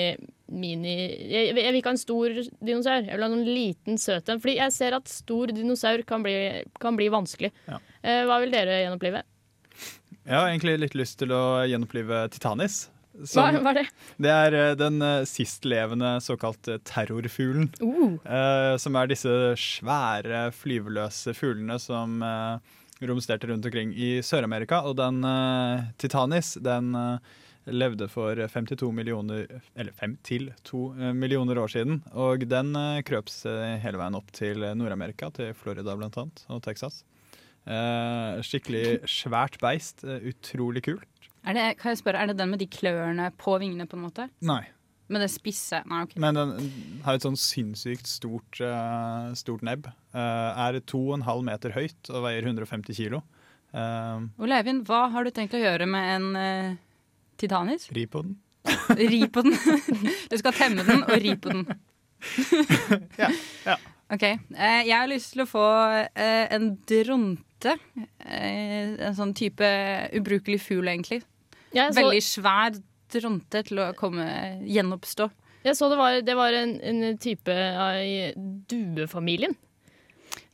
mini 0.53 0.95
jeg, 0.95 1.53
jeg 1.55 1.71
vil 1.71 1.79
ikke 1.79 1.89
ha 1.89 1.95
en 1.95 2.01
stor 2.01 2.35
dinosaur. 2.37 3.05
Jeg 3.07 3.17
vil 3.17 3.25
ha 3.25 3.29
en 3.31 3.47
liten 3.47 4.01
søt 4.01 4.29
en. 4.29 4.41
Fordi 4.43 4.57
jeg 4.59 4.75
ser 4.75 4.97
at 4.97 5.09
stor 5.09 5.53
dinosaur 5.55 6.03
kan 6.09 6.25
bli, 6.25 6.35
kan 6.81 6.99
bli 6.99 7.09
vanskelig. 7.13 7.53
Ja. 7.69 7.79
Eh, 8.03 8.23
hva 8.29 8.41
vil 8.43 8.53
dere 8.53 8.83
gjenopplive? 8.83 9.23
Jeg 10.25 10.33
har 10.33 10.49
egentlig 10.49 10.79
litt 10.81 10.97
lyst 10.97 11.19
til 11.21 11.33
å 11.35 11.43
gjenopplive 11.69 12.25
Titanis. 12.33 12.85
Hva, 13.15 13.45
hva 13.63 13.71
er 13.71 13.77
det? 13.79 13.85
Det 14.25 14.31
er 14.33 14.57
eh, 14.59 14.73
den 14.79 14.99
eh, 15.05 15.23
sistlevende 15.29 16.15
såkalt 16.23 16.67
terrorfuglen. 16.87 17.69
Uh. 17.79 18.17
eh, 18.25 18.73
som 18.81 18.97
er 18.99 19.11
disse 19.11 19.31
svære 19.61 20.49
flyveløse 20.55 21.33
fuglene 21.37 21.79
som 21.79 22.19
eh, 22.25 22.75
romsterte 23.07 23.47
rundt 23.49 23.65
omkring 23.67 23.95
i 23.95 24.17
Sør-Amerika. 24.25 24.83
Og 24.89 24.97
den 24.99 25.23
eh, 25.27 25.87
Titanis, 26.01 26.55
den 26.63 26.91
eh, 26.99 27.33
levde 27.65 28.05
for 28.11 28.37
52 28.37 28.91
millioner 28.93 29.47
Eller 29.73 29.95
5 29.97 30.17
til 30.27 30.51
2 30.69 30.83
eh, 30.99 31.15
millioner 31.17 31.57
år 31.63 31.71
siden. 31.71 32.03
Og 32.13 32.45
den 32.51 32.75
eh, 32.75 33.01
krøp 33.07 33.31
seg 33.31 33.79
hele 33.83 34.01
veien 34.01 34.19
opp 34.19 34.31
til 34.35 34.63
Nord-Amerika, 34.77 35.31
til 35.33 35.55
Florida 35.57 35.95
blant 35.97 36.17
annet, 36.21 36.45
og 36.51 36.61
Texas. 36.67 37.01
Eh, 37.65 38.41
skikkelig 38.45 38.99
svært 39.09 39.55
beist. 39.63 40.03
eh, 40.05 40.21
utrolig 40.29 40.83
kult. 40.85 41.07
Er 41.45 41.57
det, 41.57 41.65
kan 41.81 41.93
jeg 41.93 42.01
spørre, 42.01 42.23
er 42.23 42.31
det 42.31 42.39
den 42.39 42.51
med 42.51 42.61
de 42.61 42.67
klørne 42.71 43.29
på 43.37 43.57
vingene, 43.61 43.85
på 43.89 43.99
en 43.99 44.05
måte? 44.07 44.27
Nei. 44.45 44.63
Med 45.13 45.21
det 45.21 45.29
spisse? 45.29 45.83
Nei, 45.85 46.01
ok. 46.07 46.15
Men 46.21 46.37
den 46.39 46.53
har 47.05 47.17
et 47.17 47.25
sånn 47.25 47.37
sinnssykt 47.37 48.09
stort, 48.09 48.57
uh, 48.63 49.29
stort 49.37 49.65
nebb. 49.65 49.91
Uh, 50.15 50.65
er 50.65 50.79
2,5 50.81 51.45
meter 51.45 51.75
høyt 51.75 52.09
og 52.09 52.25
veier 52.25 52.49
150 52.49 52.97
kilo. 52.97 53.21
Uh, 53.75 54.25
Ole 54.41 54.57
Eivind, 54.57 54.85
hva 54.89 55.05
har 55.13 55.27
du 55.27 55.33
tenkt 55.35 55.53
å 55.53 55.61
gjøre 55.61 55.85
med 55.89 56.11
en 56.15 56.27
uh, 56.33 56.81
titanis? 57.37 57.91
ri 57.93 58.07
på 58.09 58.25
den. 58.25 58.39
Ri 58.97 59.25
på 59.29 59.45
den. 59.45 59.53
du 60.31 60.39
skal 60.41 60.57
temme 60.57 60.85
den 60.87 61.05
og 61.05 61.19
ri 61.21 61.35
på 61.37 61.53
den. 61.53 61.67
ja, 63.21 63.29
ja. 63.67 63.77
OK. 64.13 64.23
Eh, 64.23 64.81
jeg 64.85 64.93
har 64.93 65.09
lyst 65.09 65.33
til 65.33 65.45
å 65.45 65.49
få 65.49 65.65
eh, 66.13 66.45
en 66.53 66.75
dronte. 66.89 67.77
Eh, 68.21 68.93
en 69.07 69.17
sånn 69.17 69.33
type 69.37 69.69
ubrukelig 70.15 70.61
fugl, 70.65 70.89
egentlig. 70.91 71.23
Jeg 71.75 71.91
så- 71.93 71.99
Veldig 72.01 72.21
svær 72.23 72.77
dronte 73.15 73.61
til 73.67 73.79
å 73.83 73.89
komme 73.95 74.25
gjenoppstå. 74.65 75.29
Jeg 75.65 75.75
så 75.77 75.87
det 75.89 75.97
var, 75.97 76.21
det 76.21 76.35
var 76.37 76.53
en, 76.53 76.75
en 76.81 77.17
type 77.17 77.49
av 77.51 77.97
i 78.01 78.33
duefamilien. 78.69 79.55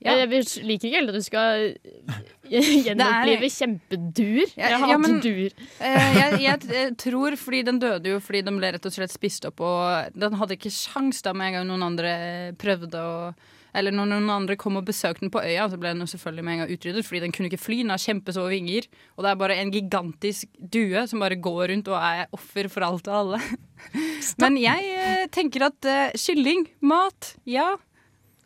Ja. 0.01 0.15
Jeg, 0.17 0.29
jeg 0.31 0.65
liker 0.65 0.87
ikke 0.89 0.97
heller 0.97 1.13
at 1.13 1.19
du 1.21 1.25
skal 1.25 1.75
gjenopplive 2.51 3.49
kjempeduer. 3.53 4.49
Jeg, 4.49 4.57
Jeg 4.57 4.71
ja, 4.73 4.79
hater 4.81 5.01
men- 5.03 5.19
duer. 5.23 5.55
Eh, 5.79 6.17
jeg, 6.17 6.39
jeg, 6.41 6.59
jeg 6.73 6.97
tror 7.01 7.37
fordi 7.37 7.61
den 7.67 7.79
døde 7.81 8.13
jo 8.15 8.19
fordi 8.23 8.41
den 8.47 8.57
ble 8.59 8.71
rett 8.75 8.85
og 8.89 8.93
slett 8.95 9.13
spist 9.13 9.45
opp, 9.49 9.61
og 9.61 10.11
den 10.17 10.37
hadde 10.39 10.57
ikke 10.57 10.73
sjans 10.73 11.21
da 11.25 11.33
med 11.33 11.51
en 11.51 11.59
gang 11.59 11.67
noen 11.69 11.85
andre 11.91 12.13
prøvde 12.61 13.01
å 13.01 13.15
Eller 13.77 13.95
når 13.95 14.09
noen 14.11 14.29
andre 14.33 14.57
kom 14.59 14.79
og 14.79 14.87
besøkte 14.87 15.23
den 15.23 15.31
på 15.33 15.43
øya, 15.43 15.67
så 15.71 15.79
ble 15.79 15.93
den 15.93 16.09
selvfølgelig 16.09 16.45
med 16.47 16.53
en 16.53 16.63
gang 16.63 16.73
utryddet, 16.75 17.05
fordi 17.07 17.21
den 17.23 17.35
kunne 17.35 17.47
ikke 17.51 17.61
fly, 17.61 17.77
den 17.83 17.93
har 17.93 18.03
kjempeså 18.03 18.43
vinger, 18.51 18.87
og 19.15 19.23
det 19.23 19.31
er 19.31 19.39
bare 19.39 19.57
en 19.61 19.71
gigantisk 19.71 20.49
due 20.59 21.05
som 21.07 21.23
bare 21.23 21.39
går 21.39 21.71
rundt 21.71 21.91
og 21.91 21.97
er 21.99 22.27
offer 22.35 22.69
for 22.71 22.87
alt 22.87 23.07
og 23.07 23.19
alle. 23.21 23.41
Men 24.43 24.59
jeg 24.59 24.91
eh, 24.99 25.25
tenker 25.33 25.69
at 25.69 25.87
eh, 25.89 26.19
kylling, 26.19 26.67
mat, 26.83 27.33
ja. 27.47 27.73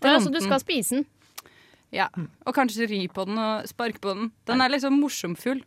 Det 0.01 0.11
er 0.11 0.19
altså 0.19 0.33
du 0.33 0.41
skal 0.43 0.61
spise 0.61 0.99
den? 0.99 1.07
Ja, 1.95 2.09
og 2.43 2.55
kanskje 2.55 2.87
ri 2.91 3.05
på 3.11 3.23
den 3.27 3.39
og 3.39 3.67
sparke 3.69 4.01
på 4.03 4.13
den. 4.17 4.29
Den 4.49 4.61
er 4.61 4.73
liksom 4.73 4.97
morsomfull. 4.99 5.61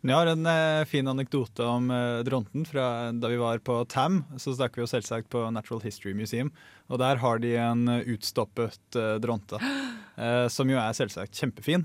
Jeg 0.00 0.16
har 0.16 0.30
en 0.30 0.46
eh, 0.48 0.86
fin 0.88 1.08
anekdote 1.12 1.64
om 1.68 1.90
eh, 1.92 2.22
dronten. 2.24 2.64
Fra 2.64 3.10
da 3.12 3.28
vi 3.28 3.36
var 3.36 3.60
på 3.60 3.82
TAM, 3.84 4.22
så 4.40 4.54
stakk 4.56 4.78
vi 4.78 4.80
jo 4.80 4.88
selvsagt 4.88 5.28
på 5.28 5.42
Natural 5.52 5.82
History 5.84 6.14
Museum. 6.16 6.48
Og 6.88 7.02
der 7.02 7.20
har 7.20 7.42
de 7.42 7.50
en 7.60 7.82
eh, 7.92 8.08
utstoppet 8.14 8.96
dronte, 9.20 9.60
eh, 10.16 10.46
som 10.48 10.72
jo 10.72 10.80
er 10.80 10.96
selvsagt 10.96 11.36
kjempefin. 11.36 11.84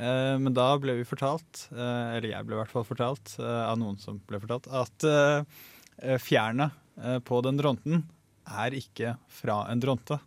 Eh, 0.00 0.38
men 0.40 0.56
da 0.56 0.70
ble 0.80 0.96
vi 1.02 1.04
fortalt, 1.08 1.66
eh, 1.76 2.16
eller 2.16 2.30
jeg 2.32 2.48
ble 2.48 2.56
i 2.56 2.62
hvert 2.62 2.72
fall 2.72 2.88
fortalt, 2.88 3.36
av 3.44 3.76
noen 3.80 4.00
som 4.00 4.16
ble 4.24 4.40
fortalt, 4.40 4.72
at 4.72 5.08
eh, 5.12 6.16
fjærene 6.24 6.72
på 7.24 7.38
den 7.44 7.56
dronten 7.56 8.02
er 8.48 8.74
ikke 8.76 9.14
fra 9.32 9.62
en 9.68 9.80
dronte. 9.80 10.18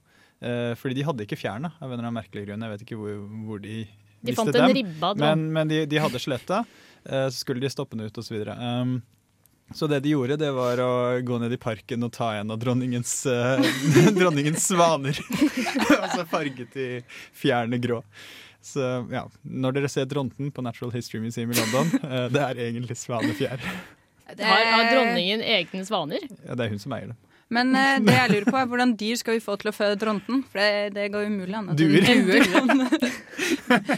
Eh, 0.46 0.74
fordi 0.77 1.00
de 1.00 1.05
hadde 1.08 1.25
ikke 1.25 1.39
fjærene, 1.39 1.74
av 1.79 1.88
en 1.89 1.96
eller 1.96 2.05
annen 2.05 2.20
merkelig 2.22 2.46
grunn. 2.46 2.65
Jeg 2.65 2.75
vet 2.75 2.86
ikke 2.86 2.98
hvor, 3.00 3.22
hvor 3.48 3.62
de 3.63 3.79
De 4.25 4.38
fant 4.38 4.51
en 4.51 4.62
dem. 4.62 4.77
ribba 4.79 5.13
da. 5.13 5.32
Men, 5.32 5.50
men 5.55 5.72
de, 5.72 5.84
de 5.89 6.01
hadde 6.01 6.22
skjelettet, 6.22 6.77
eh, 7.05 7.27
så 7.27 7.38
skulle 7.38 7.63
de 7.63 7.72
stoppe 7.72 7.98
den 7.98 8.10
ut 8.10 8.22
osv. 8.22 8.41
Um, 8.55 8.98
så 9.74 9.88
det 9.88 10.00
de 10.05 10.13
gjorde, 10.13 10.38
det 10.38 10.51
var 10.53 10.79
å 10.82 10.94
gå 11.25 11.38
ned 11.41 11.53
i 11.55 11.58
parken 11.58 12.05
og 12.05 12.13
ta 12.13 12.36
en 12.38 12.53
av 12.53 12.60
dronningens, 12.62 13.13
eh, 13.25 13.65
dronningens 14.20 14.67
svaner. 14.70 15.17
altså 16.03 16.25
farget 16.29 16.77
i 16.77 16.89
fjærene 17.34 17.79
grå. 17.82 18.03
Så 18.65 18.82
ja, 19.12 19.25
når 19.41 19.77
dere 19.77 19.89
ser 19.89 20.08
dronten 20.10 20.51
på 20.53 20.63
Natural 20.65 20.94
History 20.94 21.22
Museum 21.22 21.51
i 21.53 21.58
London, 21.58 21.89
eh, 22.12 22.27
det 22.34 22.44
er 22.46 22.62
egentlig 22.67 22.98
svanefjær. 23.01 23.62
Har, 24.25 24.65
har 24.72 24.88
dronningen 24.89 25.41
egne 25.46 25.86
svaner? 25.86 26.24
Ja, 26.46 26.58
det 26.58 26.65
er 26.65 26.74
hun 26.74 26.82
som 26.82 26.94
eier 26.98 27.13
dem. 27.13 27.20
Men 27.54 27.75
eh, 27.78 28.00
det 28.02 28.14
jeg 28.16 28.30
lurer 28.32 28.48
på 28.50 28.58
er 28.58 28.66
hvordan 28.72 28.96
dyr 28.98 29.18
skal 29.20 29.36
vi 29.38 29.42
få 29.44 29.54
til 29.62 29.70
å 29.70 29.74
føde 29.75 30.00
dronten? 30.02 30.40
For 30.50 30.58
det, 30.58 30.96
det 30.96 31.04
går 31.14 31.28
umulig 31.30 31.54
an. 31.60 31.68
en 31.70 31.78
Duer. 31.78 32.02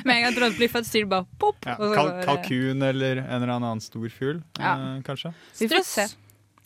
Med 0.03 0.13
en 0.17 0.23
gang 0.25 0.35
dronten 0.35 0.57
blir 0.59 0.71
født, 0.71 0.87
sier 0.89 1.05
det 1.05 1.11
bare 1.13 1.27
pop. 1.39 1.55
Ja, 1.67 1.77
og 1.79 1.93
så 1.93 1.97
kal 1.97 2.09
kalkun 2.27 2.83
eller 2.89 3.21
en 3.23 3.37
eller 3.41 3.53
annen 3.57 3.81
stor 3.83 4.07
fugl, 4.11 4.41
Ja. 4.59 4.73
eh, 4.75 4.97
kanskje. 5.07 5.31
Vi 5.61 5.69
får 5.71 5.83
se. 5.87 6.07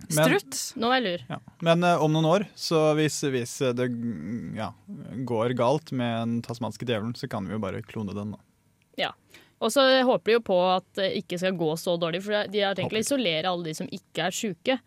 Men- 0.10 0.26
Strutt. 0.26 0.58
Nå 0.82 0.90
er 0.90 0.98
jeg 0.98 1.06
lur. 1.06 1.22
Ja. 1.30 1.38
Men 1.62 1.84
eh, 1.86 2.02
om 2.02 2.12
noen 2.16 2.26
år, 2.26 2.48
så 2.58 2.96
hvis, 2.98 3.20
hvis 3.30 3.54
det 3.78 3.86
ja, 4.58 4.72
går 5.30 5.54
galt 5.60 5.92
med 5.94 6.16
den 6.24 6.40
tasmanske 6.42 6.88
djevelen, 6.90 7.14
så 7.16 7.30
kan 7.30 7.46
vi 7.46 7.54
jo 7.54 7.62
bare 7.62 7.84
klone 7.86 8.16
den. 8.18 8.34
da. 8.34 8.40
Ja. 8.98 9.12
Og 9.62 9.70
så 9.70 9.84
håper 10.02 10.26
de 10.26 10.34
jo 10.40 10.42
på 10.42 10.58
at 10.74 10.88
det 10.98 11.12
ikke 11.22 11.38
skal 11.38 11.54
gå 11.54 11.70
så 11.78 11.94
dårlig, 12.02 12.24
for 12.26 12.34
de 12.50 12.64
har 12.66 12.74
tenkt 12.74 12.98
å 12.98 13.04
isolere 13.04 13.46
alle 13.46 13.70
de 13.70 13.76
som 13.78 13.86
ikke 13.94 14.26
er 14.26 14.34
sjuke, 14.34 14.80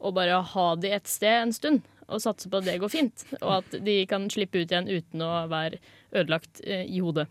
og 0.00 0.16
bare 0.16 0.42
ha 0.54 0.66
de 0.80 0.92
et 0.96 1.08
sted 1.10 1.42
en 1.42 1.54
stund. 1.54 1.84
Og 2.06 2.22
satse 2.22 2.46
på 2.50 2.60
at 2.60 2.68
det 2.68 2.78
går 2.78 2.90
fint, 2.92 3.24
og 3.40 3.56
at 3.58 3.72
de 3.82 3.96
kan 4.06 4.28
slippe 4.30 4.60
ut 4.62 4.70
igjen 4.70 4.86
uten 4.86 5.24
å 5.26 5.30
være 5.50 5.80
ødelagt 6.14 6.60
eh, 6.62 6.84
i 6.86 7.00
hodet. 7.02 7.26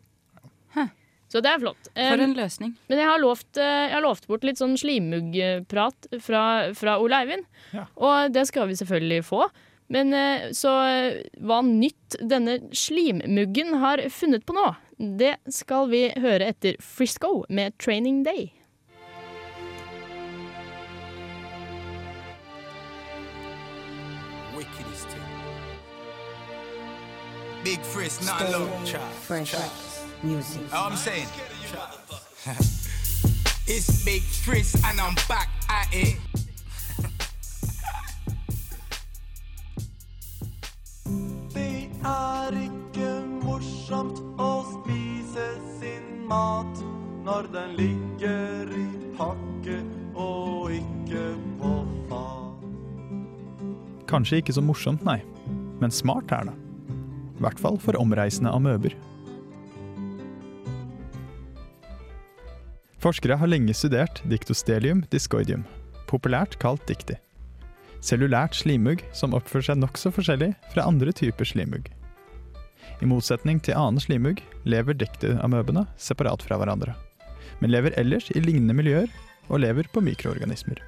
Så 1.32 1.42
det 1.44 1.50
er 1.52 1.62
flott. 1.62 1.88
For 1.96 2.22
en 2.22 2.36
løsning. 2.38 2.76
Men 2.88 3.00
jeg 3.02 3.08
har 3.10 3.22
lovt, 3.24 3.58
eh, 3.58 3.86
jeg 3.88 3.96
har 3.96 4.04
lovt 4.06 4.28
bort 4.30 4.44
litt 4.48 4.60
sånn 4.62 4.76
slimuggprat 4.80 6.10
fra, 6.24 6.42
fra 6.78 6.98
Ole 7.02 7.22
Eivind. 7.24 7.48
Ja. 7.76 7.88
Og 7.96 8.36
det 8.36 8.46
skal 8.52 8.70
vi 8.70 8.78
selvfølgelig 8.80 9.26
få. 9.28 9.48
Men 9.92 10.14
eh, 10.18 10.50
så 10.56 10.74
hva 11.44 11.62
nytt 11.66 12.18
denne 12.22 12.60
slimmuggen 12.76 13.76
har 13.82 14.04
funnet 14.14 14.46
på 14.48 14.56
nå, 14.58 14.70
det 14.96 15.36
skal 15.52 15.90
vi 15.92 16.06
høre 16.24 16.54
etter 16.54 16.78
Frisco 16.80 17.42
med 17.50 17.76
'Training 17.80 18.24
Day'. 18.28 18.52
Big 27.66 27.80
Frisk, 27.80 28.26
not 28.26 28.42
low. 28.52 28.68
Fresh 29.28 29.56
music. 30.24 30.62
All 30.74 30.90
I'm 30.90 30.96
saying. 30.96 31.28
it's 33.68 34.06
Big 34.06 34.22
Frisk 34.22 34.78
and 34.86 35.02
I'm 35.02 35.16
back 35.28 35.50
at 35.70 35.88
it. 35.92 36.18
Det 41.56 41.90
er 42.06 42.52
ikke 42.62 43.10
morsomt 43.42 44.20
å 44.38 44.64
spise 44.70 45.48
sin 45.80 46.28
mat. 46.30 46.86
når 47.26 47.42
den 47.54 47.76
ligger 47.76 48.70
i 48.78 48.86
pakke 49.18 49.80
og 50.16 50.72
ikke 50.72 51.24
på 51.62 51.72
fat. 52.10 52.68
Kanskje 54.08 54.38
ikke 54.38 54.54
så 54.54 54.62
morsomt, 54.62 55.02
nei, 55.06 55.18
men 55.82 55.92
smart 55.92 56.32
er 56.32 56.52
det. 56.52 56.65
Hvert 57.46 57.62
fall 57.62 57.78
for 57.78 57.98
omreisende 58.02 58.50
amøber. 58.50 58.96
Forskere 63.06 63.38
har 63.38 63.52
lenge 63.52 63.76
studert 63.78 64.24
Dictostelium 64.26 65.04
discoidium, 65.14 65.62
populært 66.10 66.58
kalt 66.58 66.82
dikti. 66.90 67.20
Cellulært 68.02 68.58
slimugg 68.58 69.04
som 69.14 69.36
oppfører 69.38 69.68
seg 69.68 69.78
nokså 69.78 70.10
forskjellig 70.16 70.56
fra 70.74 70.88
andre 70.90 71.14
typer 71.14 71.46
slimugg. 71.46 71.92
I 73.04 73.10
motsetning 73.10 73.62
til 73.62 73.78
annen 73.78 74.02
slimugg 74.02 74.42
lever 74.66 74.98
diktiamøbene 74.98 75.86
separat 76.02 76.42
fra 76.42 76.58
hverandre, 76.58 76.98
men 77.62 77.74
lever 77.76 77.94
ellers 78.02 78.32
i 78.34 78.42
lignende 78.42 78.74
miljøer 78.78 79.12
og 79.52 79.62
lever 79.62 79.86
på 79.94 80.02
mikroorganismer. 80.02 80.82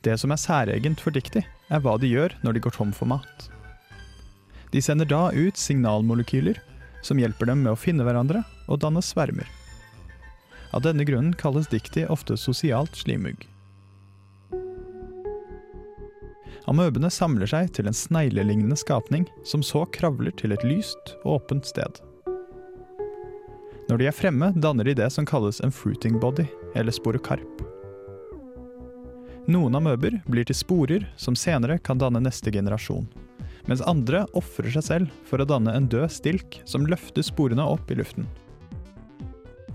Det 0.00 0.16
som 0.16 0.32
er 0.32 0.40
særegent 0.40 1.04
for 1.04 1.12
dikti, 1.12 1.44
er 1.44 1.84
hva 1.84 1.98
de 2.00 2.08
gjør 2.08 2.38
når 2.40 2.56
de 2.56 2.64
går 2.64 2.78
tom 2.80 2.96
for 2.96 3.12
mat. 3.12 3.50
De 4.70 4.82
sender 4.82 5.08
da 5.10 5.32
ut 5.32 5.56
signalmolekyler 5.56 6.60
som 7.02 7.18
hjelper 7.18 7.50
dem 7.50 7.64
med 7.64 7.74
å 7.74 7.78
finne 7.78 8.04
hverandre 8.06 8.44
og 8.68 8.82
danne 8.84 9.02
svermer. 9.02 9.48
Av 10.70 10.84
denne 10.84 11.04
grunnen 11.04 11.34
kalles 11.34 11.70
dikti 11.70 12.04
ofte 12.06 12.36
sosialt 12.38 12.94
slimugg. 12.96 13.48
Amøbene 16.70 17.08
samler 17.10 17.50
seg 17.50 17.72
til 17.74 17.88
en 17.90 17.96
sneglelignende 17.96 18.76
skapning 18.78 19.24
som 19.48 19.64
så 19.66 19.82
kravler 19.90 20.30
til 20.38 20.54
et 20.54 20.62
lyst, 20.62 21.16
og 21.24 21.40
åpent 21.40 21.66
sted. 21.66 21.98
Når 23.88 23.98
de 23.98 24.06
er 24.06 24.14
fremme, 24.14 24.52
danner 24.54 24.86
de 24.86 24.94
det 25.00 25.08
som 25.10 25.26
kalles 25.26 25.58
en 25.64 25.74
fruiting 25.74 26.20
body, 26.22 26.44
eller 26.78 26.94
sporokarp. 26.94 27.64
Noen 29.50 29.74
amøber 29.74 30.20
blir 30.30 30.46
til 30.46 30.54
sporer 30.54 31.08
som 31.18 31.34
senere 31.34 31.80
kan 31.82 31.98
danne 31.98 32.20
neste 32.22 32.52
generasjon, 32.54 33.08
mens 33.68 33.82
andre 33.88 34.24
ofrer 34.38 34.70
seg 34.76 34.86
selv 34.86 35.18
for 35.28 35.42
å 35.42 35.48
danne 35.48 35.74
en 35.76 35.88
død 35.90 36.12
stilk 36.12 36.60
som 36.68 36.86
løfter 36.88 37.24
sporene 37.26 37.66
opp 37.66 37.90
i 37.90 37.98
luften. 37.98 38.28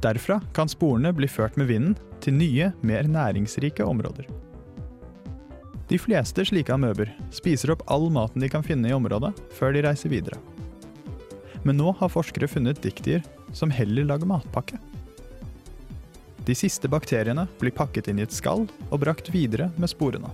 Derfra 0.04 0.39
kan 0.54 0.70
sporene 0.70 1.13
bli 1.15 1.27
ført 1.32 1.58
med 1.58 1.70
vinden 1.72 1.96
til 2.22 2.36
nye, 2.38 2.72
mer 2.86 3.08
næringsrike 3.10 3.86
områder. 3.86 4.27
De 5.89 5.98
fleste 6.01 6.42
slike 6.50 6.74
amøber 6.74 7.12
spiser 7.34 7.74
opp 7.75 7.84
all 7.94 8.08
maten 8.13 8.42
de 8.42 8.50
kan 8.50 8.65
finne 8.65 8.89
i 8.89 8.96
området, 8.96 9.32
før 9.54 9.75
de 9.75 9.84
reiser 9.86 10.10
videre. 10.10 10.39
Men 11.65 11.77
nå 11.82 11.94
har 12.00 12.13
forskere 12.13 12.50
funnet 12.50 12.82
diktier 12.82 13.24
som 13.54 13.74
heller 13.74 14.06
lager 14.10 14.30
matpakke. 14.30 14.80
De 16.46 16.54
siste 16.58 16.89
bakteriene 16.89 17.48
blir 17.58 17.74
pakket 17.74 18.10
inn 18.12 18.20
i 18.22 18.25
et 18.25 18.34
skall 18.34 18.68
og 18.92 19.00
brakt 19.01 19.32
videre 19.34 19.72
med 19.82 19.89
sporene. 19.89 20.30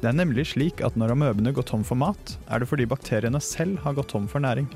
Det 0.00 0.08
er 0.08 0.16
nemlig 0.16 0.46
slik 0.54 0.80
at 0.80 0.94
når 0.96 1.12
amøbene 1.12 1.52
går 1.52 1.66
tom 1.68 1.82
for 1.84 1.98
mat, 2.00 2.36
er 2.48 2.62
det 2.62 2.68
fordi 2.70 2.86
bakteriene 2.88 3.40
selv 3.44 3.82
har 3.84 3.98
gått 3.98 4.08
tom 4.14 4.28
for 4.30 4.40
næring. 4.40 4.68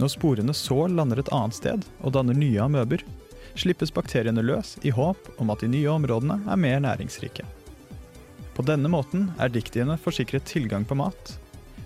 Når 0.00 0.14
sporene 0.14 0.54
så 0.56 0.86
lander 0.88 1.20
et 1.20 1.32
annet 1.36 1.58
sted 1.58 1.84
og 2.00 2.14
danner 2.16 2.36
nye 2.36 2.62
amøber, 2.64 3.04
slippes 3.60 3.92
bakteriene 3.92 4.44
løs 4.46 4.78
i 4.88 4.92
håp 4.94 5.28
om 5.42 5.52
at 5.52 5.60
de 5.60 5.68
nye 5.68 5.90
områdene 5.92 6.38
er 6.48 6.62
mer 6.62 6.80
næringsrike. 6.80 7.44
På 8.56 8.64
denne 8.64 8.88
måten 8.92 9.28
er 9.36 9.52
diktiene 9.52 9.98
forsikret 10.00 10.48
tilgang 10.48 10.86
på 10.88 10.96
mat, 10.96 11.34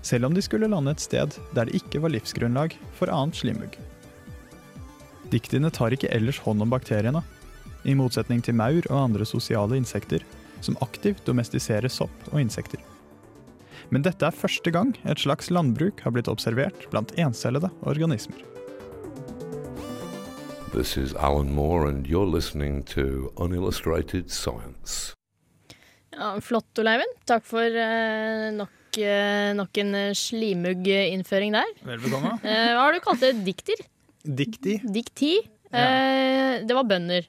selv 0.05 0.29
om 0.29 0.37
de 0.37 0.43
skulle 0.45 0.71
lande 0.71 0.95
et 0.95 1.03
sted 1.03 1.35
der 1.57 1.67
det 1.67 1.81
ikke 1.81 2.05
var 2.05 2.15
livsgrunnlag 2.15 2.77
for 2.95 3.11
annet 3.11 3.41
slimmugg. 3.41 3.75
Diktiene 5.35 5.73
tar 5.75 5.97
ikke 5.97 6.13
ellers 6.15 6.39
hånd 6.45 6.63
om 6.63 6.71
bakteriene, 6.71 7.25
i 7.85 7.97
motsetning 7.99 8.39
til 8.45 8.55
maur 8.55 8.87
og 8.87 9.01
andre 9.01 9.27
sosiale 9.27 9.77
insekter, 9.81 10.23
som 10.61 10.77
aktivt 10.85 11.25
domestiserer 11.27 11.89
sopp 11.89 12.29
og 12.33 12.41
insekter. 12.41 12.81
Men 13.91 14.05
dette 14.05 14.27
er 14.27 14.35
første 14.35 14.71
gang 14.75 14.95
et 15.05 15.21
slags 15.21 15.51
landbruk 15.53 16.01
har 16.05 16.15
blitt 16.15 16.31
observert 16.31 16.87
blant 16.93 17.13
encellede 17.21 17.71
organismer. 17.85 18.41
This 20.75 20.97
is 20.97 21.15
Alan 21.15 21.53
Moore, 21.55 21.87
and 21.89 22.07
you're 22.07 22.27
listening 22.27 22.83
to 22.95 23.31
Unillustrated 23.39 24.31
Science. 24.31 25.13
Ja, 26.11 26.33
flott, 26.43 26.79
Oleiven. 26.83 27.13
Takk 27.31 27.47
for 27.47 27.63
eh, 27.63 28.49
nok, 28.57 28.99
eh, 28.99 29.53
nok 29.55 29.79
en 29.85 29.95
eh, 29.95 30.11
slimugg-innføring 30.19 31.55
der. 31.55 31.71
Vel 31.87 32.03
bekomme. 32.03 32.35
Eh, 32.43 32.73
hva 32.75 32.89
har 32.89 32.97
du 32.97 33.01
kalt 33.05 33.23
det? 33.23 33.33
Dikter? 33.47 33.85
Dikti. 34.25 34.81
Dikti? 34.83 35.33
Eh, 35.71 36.65
det 36.67 36.75
var 36.75 36.87
bønder. 36.91 37.27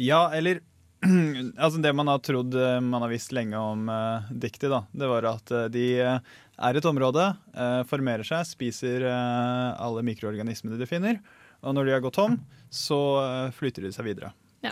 Ja, 0.00 0.28
eller 0.32 0.60
altså 1.62 1.78
Det 1.78 1.92
man 1.94 2.10
har 2.10 2.22
trodd 2.24 2.54
eh, 2.58 2.80
man 2.82 3.04
har 3.04 3.12
visst 3.12 3.32
lenge 3.36 3.58
om 3.58 3.86
uh, 3.90 4.26
dikti, 4.30 4.70
da, 4.70 4.82
det 4.90 5.10
var 5.10 5.28
at 5.30 5.52
eh, 5.54 5.68
de 5.70 5.86
er 6.02 6.78
et 6.78 6.88
område, 6.90 7.28
uh, 7.54 7.82
formerer 7.86 8.26
seg, 8.26 8.46
spiser 8.48 9.06
uh, 9.06 9.78
alle 9.78 10.02
mikroorganismene 10.08 10.78
de 10.80 10.88
finner. 10.90 11.20
Og 11.62 11.74
når 11.74 11.86
de 11.86 11.94
har 11.94 12.02
gått 12.02 12.18
tom, 12.18 12.36
så 12.70 12.98
flytter 13.56 13.86
de 13.86 13.90
seg 13.94 14.06
videre. 14.06 14.30
Ja. 14.62 14.70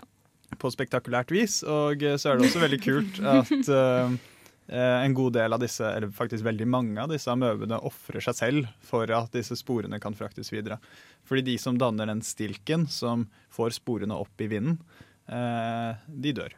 På 0.59 0.71
spektakulært 0.71 1.33
vis. 1.35 1.61
Og 1.67 2.03
så 2.15 2.31
er 2.31 2.39
det 2.39 2.47
også 2.47 2.62
veldig 2.62 2.79
kult 2.85 3.19
at 3.27 3.51
en 5.07 5.17
god 5.19 5.35
del 5.35 5.57
av 5.57 5.65
disse, 5.65 5.83
eller 5.83 6.12
faktisk 6.15 6.47
veldig 6.47 6.69
mange 6.71 7.03
av 7.03 7.11
disse 7.11 7.33
amøbene 7.33 7.81
ofrer 7.91 8.23
seg 8.23 8.39
selv 8.39 8.71
for 8.87 9.11
at 9.11 9.35
disse 9.35 9.59
sporene 9.59 9.99
kan 10.03 10.15
fraktes 10.15 10.53
videre. 10.55 10.79
Fordi 11.27 11.43
de 11.49 11.57
som 11.59 11.81
danner 11.81 12.07
den 12.07 12.23
stilken 12.23 12.87
som 12.87 13.27
får 13.51 13.75
sporene 13.81 14.15
opp 14.23 14.47
i 14.47 14.51
vinden, 14.55 14.79
de 15.27 16.33
dør. 16.37 16.53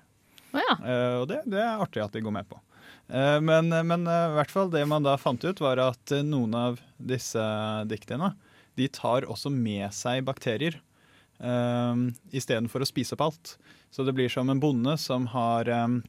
Oh, 0.52 0.60
ja. 0.60 0.74
Eh, 0.80 1.14
og 1.22 1.28
det, 1.30 1.42
det 1.48 1.60
er 1.60 1.80
artig 1.80 2.02
at 2.04 2.12
de 2.14 2.22
går 2.24 2.34
med 2.34 2.48
på. 2.48 2.58
Eh, 3.08 3.38
men, 3.44 3.72
men 3.72 4.04
eh, 4.08 4.26
i 4.32 4.36
hvert 4.36 4.52
fall 4.52 4.72
det 4.72 4.84
man 4.88 5.06
da 5.06 5.16
fant 5.20 5.44
ut, 5.44 5.62
var 5.64 5.80
at 5.82 6.12
eh, 6.14 6.24
noen 6.26 6.56
av 6.56 6.82
disse 6.96 7.42
diktene 7.88 8.34
de 8.78 8.88
tar 8.92 9.26
også 9.28 9.50
med 9.52 9.88
seg 9.96 10.22
bakterier 10.28 10.78
Um, 11.38 12.08
istedenfor 12.34 12.82
å 12.82 12.86
spise 12.88 13.14
opp 13.14 13.20
alt. 13.28 13.50
Så 13.94 14.02
det 14.02 14.10
blir 14.16 14.30
som 14.32 14.50
en 14.50 14.58
bonde 14.58 14.96
som 14.98 15.28
har, 15.30 15.68
um, 15.70 16.00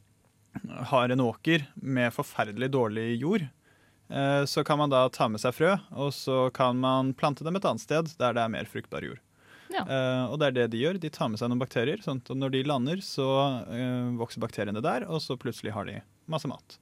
har 0.90 1.12
en 1.14 1.22
åker 1.22 1.68
med 1.74 2.10
forferdelig 2.14 2.72
dårlig 2.74 3.04
jord. 3.20 3.44
Uh, 4.10 4.42
så 4.42 4.64
kan 4.66 4.80
man 4.80 4.90
da 4.90 5.04
ta 5.14 5.28
med 5.30 5.38
seg 5.38 5.54
frø, 5.54 5.76
og 5.94 6.10
så 6.16 6.48
kan 6.54 6.82
man 6.82 7.14
plante 7.14 7.46
dem 7.46 7.54
et 7.54 7.68
annet 7.68 7.84
sted 7.84 8.10
der 8.18 8.34
det 8.34 8.42
er 8.42 8.50
mer 8.56 8.66
fruktbar 8.70 9.06
jord. 9.06 9.22
Ja. 9.70 9.84
Eh, 9.84 10.24
og 10.30 10.38
det 10.40 10.50
er 10.50 10.56
det 10.56 10.66
de 10.72 10.82
gjør. 10.82 11.00
De 11.02 11.10
tar 11.12 11.30
med 11.30 11.40
seg 11.40 11.50
noen 11.50 11.62
bakterier. 11.62 12.02
Sånn 12.04 12.22
og 12.22 12.38
når 12.38 12.54
de 12.54 12.62
lander, 12.66 13.02
så 13.04 13.28
uh, 13.66 14.10
vokser 14.20 14.42
bakteriene 14.42 14.82
der, 14.84 15.06
og 15.08 15.22
så 15.24 15.38
plutselig 15.40 15.74
har 15.76 15.88
de 15.88 16.00
masse 16.30 16.50
mat. 16.50 16.78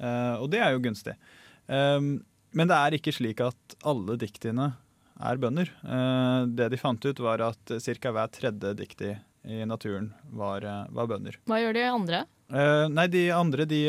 Uh, 0.00 0.40
og 0.40 0.50
det 0.52 0.62
er 0.64 0.74
jo 0.74 0.84
gunstig. 0.84 1.16
Um, 1.66 2.20
men 2.56 2.70
det 2.70 2.78
er 2.78 2.96
ikke 2.96 3.14
slik 3.14 3.42
at 3.44 3.76
alle 3.86 4.16
diktiene 4.18 4.72
er 5.20 5.36
bønder. 5.36 5.68
Det 6.56 6.66
de 6.72 6.78
fant 6.80 7.04
ut, 7.04 7.18
var 7.20 7.42
at 7.44 7.72
ca. 7.84 8.10
hver 8.16 8.30
tredje 8.32 8.70
dikti 8.78 9.10
i 9.44 9.58
naturen 9.68 10.08
var, 10.32 10.64
var 10.96 11.10
bønder. 11.10 11.36
Hva 11.46 11.58
gjør 11.60 11.76
de 11.76 11.82
andre? 11.90 12.22
Nei, 12.88 13.04
de 13.12 13.26
andre 13.36 13.66
de 13.68 13.82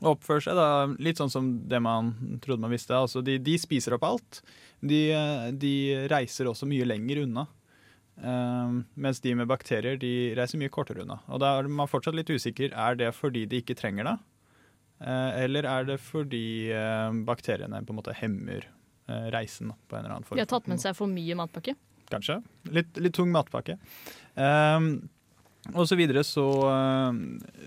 oppfører 0.00 0.44
seg 0.46 0.58
da 0.58 0.68
litt 1.02 1.20
sånn 1.20 1.32
som 1.32 1.48
det 1.68 1.80
man 1.82 2.12
trodde 2.44 2.62
man 2.62 2.72
visste. 2.72 2.96
Altså, 2.96 3.22
de, 3.24 3.38
de 3.42 3.56
spiser 3.60 3.96
opp 3.96 4.06
alt. 4.06 4.42
De, 4.80 5.02
de 5.60 5.74
reiser 6.10 6.48
også 6.48 6.68
mye 6.70 6.86
lenger 6.88 7.24
unna. 7.24 7.46
Um, 8.20 8.82
mens 9.00 9.22
de 9.24 9.32
med 9.32 9.48
bakterier 9.48 9.96
de 10.00 10.34
reiser 10.36 10.60
mye 10.60 10.72
kortere 10.72 11.04
unna. 11.04 11.20
Og 11.32 11.40
da 11.40 11.54
er 11.58 11.68
man 11.72 11.88
fortsatt 11.88 12.16
litt 12.16 12.32
usikker. 12.32 12.74
Er 12.76 12.98
det 13.00 13.12
fordi 13.16 13.46
de 13.48 13.62
ikke 13.62 13.76
trenger 13.78 14.08
det? 14.10 14.16
Uh, 15.00 15.30
eller 15.40 15.68
er 15.68 15.86
det 15.88 16.00
fordi 16.04 16.72
uh, 16.76 17.08
bakteriene 17.24 17.80
på 17.86 17.94
en 17.94 18.00
måte 18.00 18.16
hemmer 18.18 18.66
uh, 19.08 19.30
reisen 19.32 19.72
på 19.88 19.96
en 19.96 20.04
eller 20.04 20.18
annen 20.18 20.28
form? 20.28 20.36
De 20.36 20.44
har 20.44 20.50
tatt 20.52 20.68
med 20.68 20.82
seg 20.82 20.96
for 20.98 21.08
mye 21.08 21.38
matpakke. 21.40 21.76
Kanskje. 22.10 22.40
Litt, 22.74 22.92
litt 23.00 23.16
tung 23.16 23.30
matpakke. 23.32 23.78
Um, 24.34 24.92
og 25.74 25.84
så 25.88 25.96
videre 25.98 26.22
så 26.24 26.46
um, 27.10 27.20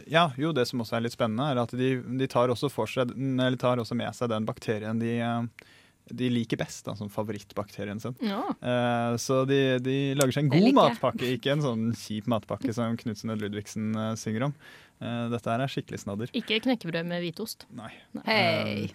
Ja, 0.10 0.27
jo, 0.39 0.51
det 0.56 0.65
som 0.69 0.82
også 0.84 0.97
er 0.97 1.06
litt 1.06 1.15
spennende, 1.15 1.51
er 1.51 1.62
at 1.62 1.73
de, 1.77 1.95
de 2.19 2.27
tar, 2.32 2.51
også 2.51 2.71
seg, 2.89 3.13
eller 3.13 3.60
tar 3.62 3.82
også 3.82 3.97
med 3.97 4.13
seg 4.17 4.32
den 4.34 4.47
bakterien 4.47 5.01
de, 5.01 5.13
uh, 5.21 5.69
de 6.12 6.32
liker 6.34 6.60
best, 6.60 6.84
da, 6.88 6.97
som 6.99 7.12
favorittbakterien 7.13 8.01
sin. 8.01 8.17
Ja. 8.25 8.41
Uh, 8.63 9.13
så 9.21 9.43
de, 9.49 9.62
de 9.84 9.97
lager 10.19 10.39
seg 10.39 10.47
en 10.47 10.56
god 10.56 10.79
matpakke, 10.79 11.36
ikke 11.38 11.53
en 11.53 11.63
sånn 11.63 11.86
kjip 11.97 12.27
matpakke 12.34 12.75
som 12.75 12.97
Knutsen 12.99 13.36
og 13.36 13.43
Ludvigsen 13.43 13.93
uh, 13.95 14.10
synger 14.19 14.49
om. 14.49 14.58
Uh, 15.03 15.29
dette 15.34 15.53
her 15.53 15.63
er 15.63 15.71
skikkelig 15.71 16.03
snadder. 16.03 16.34
Ikke 16.38 16.60
knekkebrød 16.65 17.08
med 17.08 17.23
hvitost. 17.27 17.69
Nei. 17.77 17.93
Hei! 18.25 18.91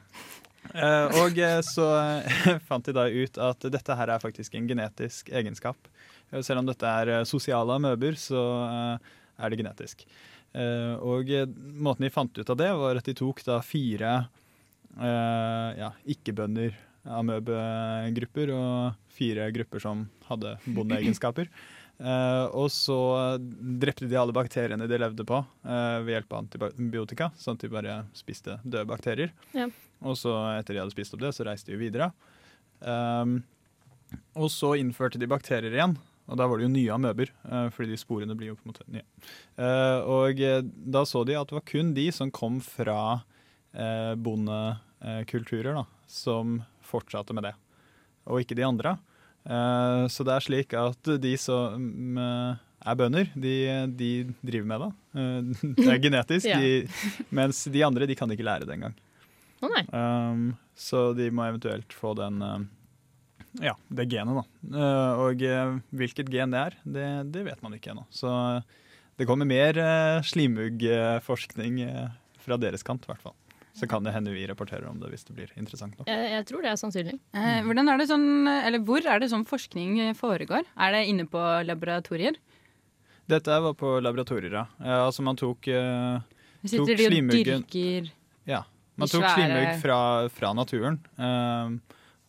Eh, 0.74 1.20
og 1.22 1.38
eh, 1.40 1.60
så 1.64 1.86
eh, 1.96 2.58
fant 2.68 2.84
de 2.84 2.94
da 2.96 3.06
ut 3.08 3.40
at 3.40 3.68
dette 3.72 3.96
her 3.96 4.12
er 4.12 4.22
faktisk 4.22 4.56
en 4.58 4.68
genetisk 4.68 5.30
egenskap. 5.32 5.88
Eh, 6.30 6.42
Selv 6.44 6.62
om 6.62 6.68
dette 6.68 6.88
er 7.02 7.12
eh, 7.18 7.24
sosiale 7.28 7.78
amøber, 7.78 8.18
så 8.20 8.42
eh, 8.66 9.14
er 9.38 9.50
det 9.54 9.60
genetisk. 9.62 10.04
Eh, 10.56 10.94
og 11.04 11.30
eh, 11.30 11.46
måten 11.78 12.06
de 12.06 12.12
fant 12.14 12.38
ut 12.40 12.50
av 12.54 12.58
det, 12.60 12.70
var 12.80 13.00
at 13.00 13.08
de 13.08 13.16
tok 13.18 13.42
da 13.46 13.60
fire 13.64 14.12
eh, 14.98 15.70
ja, 15.82 15.92
ikke-bønder 16.16 16.76
amøbegrupper 17.08 18.50
og 18.52 18.96
fire 19.18 19.48
grupper 19.54 19.82
som 19.84 20.06
hadde 20.28 20.56
bondeegenskaper. 20.66 21.50
Eh, 21.98 22.44
og 22.54 22.68
så 22.70 22.94
drepte 23.82 24.06
de 24.06 24.14
alle 24.14 24.30
bakteriene 24.30 24.86
de 24.86 24.98
levde 25.02 25.24
på 25.26 25.40
eh, 25.42 25.96
ved 26.06 26.12
hjelp 26.12 26.30
av 26.36 26.44
antibiotika, 26.44 27.26
sånn 27.34 27.58
at 27.58 27.64
de 27.64 27.70
bare 27.72 27.96
spiste 28.14 28.54
døde 28.62 28.84
bakterier. 28.86 29.32
Ja. 29.50 29.66
Og 30.06 30.14
så 30.20 30.30
etter 30.52 30.76
de 30.76 30.82
hadde 30.84 30.94
spist 30.94 31.16
opp 31.16 31.24
det, 31.24 31.32
så 31.34 31.48
reiste 31.48 31.72
de 31.74 31.80
videre. 31.80 32.12
Um, 32.78 33.40
og 34.38 34.46
så 34.54 34.76
innførte 34.78 35.18
de 35.18 35.26
bakterier 35.26 35.74
igjen, 35.74 35.96
og 36.28 36.36
da 36.36 36.46
var 36.46 36.60
det 36.60 36.66
jo 36.66 36.72
nye 36.74 36.92
amøber, 36.94 37.30
eh, 37.48 37.68
fordi 37.72 37.94
de 37.94 38.00
sporene 38.00 38.36
blir 38.36 38.50
jo 38.52 38.56
på 38.58 38.66
en 38.66 38.72
måte 38.74 38.84
nye. 38.92 39.04
Eh, 39.56 39.98
og 40.04 40.40
eh, 40.44 40.60
da 40.64 41.04
så 41.08 41.24
de 41.24 41.36
at 41.40 41.48
det 41.48 41.56
var 41.58 41.64
kun 41.70 41.94
de 41.96 42.04
som 42.12 42.30
kom 42.34 42.58
fra 42.64 42.98
eh, 43.72 44.12
bondekulturer, 44.14 45.72
da, 45.80 45.84
som 46.08 46.60
fortsatte 46.84 47.32
med 47.36 47.48
det, 47.48 47.54
og 48.28 48.42
ikke 48.44 48.56
de 48.58 48.66
andre. 48.68 48.96
Eh, 49.48 50.04
så 50.12 50.26
det 50.28 50.34
er 50.36 50.44
slik 50.44 50.76
at 50.76 51.12
de 51.24 51.34
som 51.40 52.18
er 52.20 52.96
bønder, 53.00 53.32
de, 53.34 53.54
de 53.98 54.10
driver 54.44 54.68
med 54.70 54.84
det. 54.84 54.92
Det 55.80 55.88
er 55.92 56.02
genetisk, 56.04 56.46
Ja. 56.52 56.60
de, 56.62 57.24
mens 57.34 57.64
de 57.72 57.82
andre 57.84 58.06
de 58.08 58.14
kan 58.16 58.30
ikke 58.30 58.46
lære 58.46 58.68
det 58.68 58.76
engang. 58.76 58.94
Oh. 59.58 59.72
Um, 59.90 60.42
så 60.78 61.08
de 61.18 61.30
må 61.34 61.42
eventuelt 61.48 61.90
få 61.92 62.12
den 62.14 62.38
ja, 63.62 63.74
det 63.88 64.08
genet, 64.12 64.38
da. 64.38 64.44
Uh, 64.76 65.22
og 65.24 65.42
uh, 65.42 65.78
hvilket 65.96 66.30
gen 66.32 66.54
det 66.54 66.60
er, 66.60 66.78
det, 66.84 67.08
det 67.34 67.44
vet 67.48 67.64
man 67.64 67.74
ikke 67.76 67.94
ennå. 67.94 68.04
Så 68.14 68.28
uh, 68.28 68.86
det 69.18 69.26
kommer 69.26 69.48
mer 69.48 69.74
slimuggforskning 70.22 71.80
fra 72.38 72.58
deres 72.60 72.84
kant, 72.86 73.02
i 73.02 73.10
hvert 73.10 73.24
fall. 73.24 73.34
Så 73.74 73.86
kan 73.90 74.06
det 74.06 74.12
hende 74.14 74.30
vi 74.34 74.44
rapporterer 74.46 74.86
om 74.90 75.00
det 75.02 75.10
hvis 75.10 75.26
det 75.26 75.34
blir 75.34 75.50
interessant 75.58 75.94
nok. 75.98 76.06
Jeg, 76.10 76.30
jeg 76.34 76.46
tror 76.46 76.62
det 76.62 76.70
er 76.70 76.78
sannsynlig. 76.78 77.16
Eh, 77.34 77.58
hvordan 77.66 77.90
er 77.90 77.98
det 78.00 78.06
sånn, 78.10 78.28
eller 78.46 78.82
Hvor 78.86 79.06
er 79.06 79.22
det 79.22 79.30
sånn 79.30 79.44
forskning 79.46 79.98
foregår? 80.18 80.66
Er 80.78 80.94
det 80.94 81.04
inne 81.10 81.26
på 81.30 81.42
laboratorier? 81.66 82.38
Dette 83.30 83.58
var 83.66 83.76
på 83.78 83.98
laboratorier, 84.02 84.54
ja. 84.54 84.64
Altså 85.02 85.22
man 85.26 85.38
tok, 85.38 85.66
slimuggen 85.68 86.24
Sitter 86.62 86.94
tok 86.94 86.98
de 86.98 87.20
og 87.20 87.34
dyrker 87.34 88.10
Ja. 88.50 88.62
Man 88.98 89.10
tok 89.12 89.28
slimugg 89.30 89.78
fra, 89.82 90.00
fra 90.34 90.50
naturen, 90.58 90.98
um, 91.20 91.78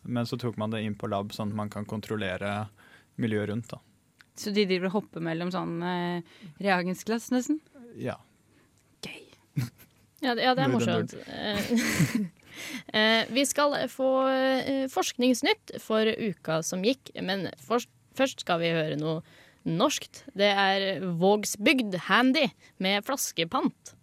men 0.03 0.27
så 0.27 0.37
tok 0.39 0.57
man 0.59 0.71
det 0.73 0.83
inn 0.85 0.97
på 0.99 1.09
lab, 1.11 1.33
sånn 1.35 1.51
at 1.53 1.59
man 1.59 1.71
kan 1.73 1.87
kontrollere 1.89 2.67
miljøet 3.19 3.49
rundt. 3.51 3.69
da. 3.73 3.81
Så 4.39 4.53
de 4.55 4.63
driver 4.67 4.87
og 4.89 4.95
hopper 5.01 5.23
mellom 5.23 5.51
sånn 5.51 5.79
eh, 5.83 6.35
reagensglass, 6.63 7.29
nesten? 7.35 7.61
Ja. 7.99 8.17
Ja, 10.19 10.33
det, 10.35 10.43
ja, 10.43 10.51
det 10.51 10.65
er 10.65 10.67
det 10.67 10.73
morsomt. 10.73 11.15
Eh, 12.91 13.21
eh, 13.21 13.29
vi 13.31 13.45
skal 13.47 13.71
få 13.87 14.07
eh, 14.27 14.87
forskningsnytt 14.91 15.77
for 15.79 16.03
uka 16.03 16.57
som 16.65 16.83
gikk, 16.83 17.13
men 17.23 17.45
først, 17.63 17.87
først 18.19 18.43
skal 18.43 18.59
vi 18.59 18.73
høre 18.75 18.97
noe 18.99 19.21
norskt. 19.63 20.25
Det 20.35 20.49
er 20.51 21.05
Vågsbygd 21.21 21.95
Handy 22.09 22.49
med 22.83 23.07
flaskepant. 23.07 23.95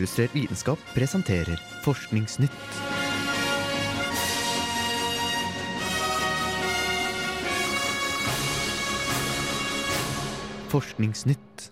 Uillustrert 0.00 0.32
vitenskap 0.34 0.78
presenterer 0.94 1.60
Forskningsnytt. 1.84 2.52
Forskningsnytt. 10.72 11.66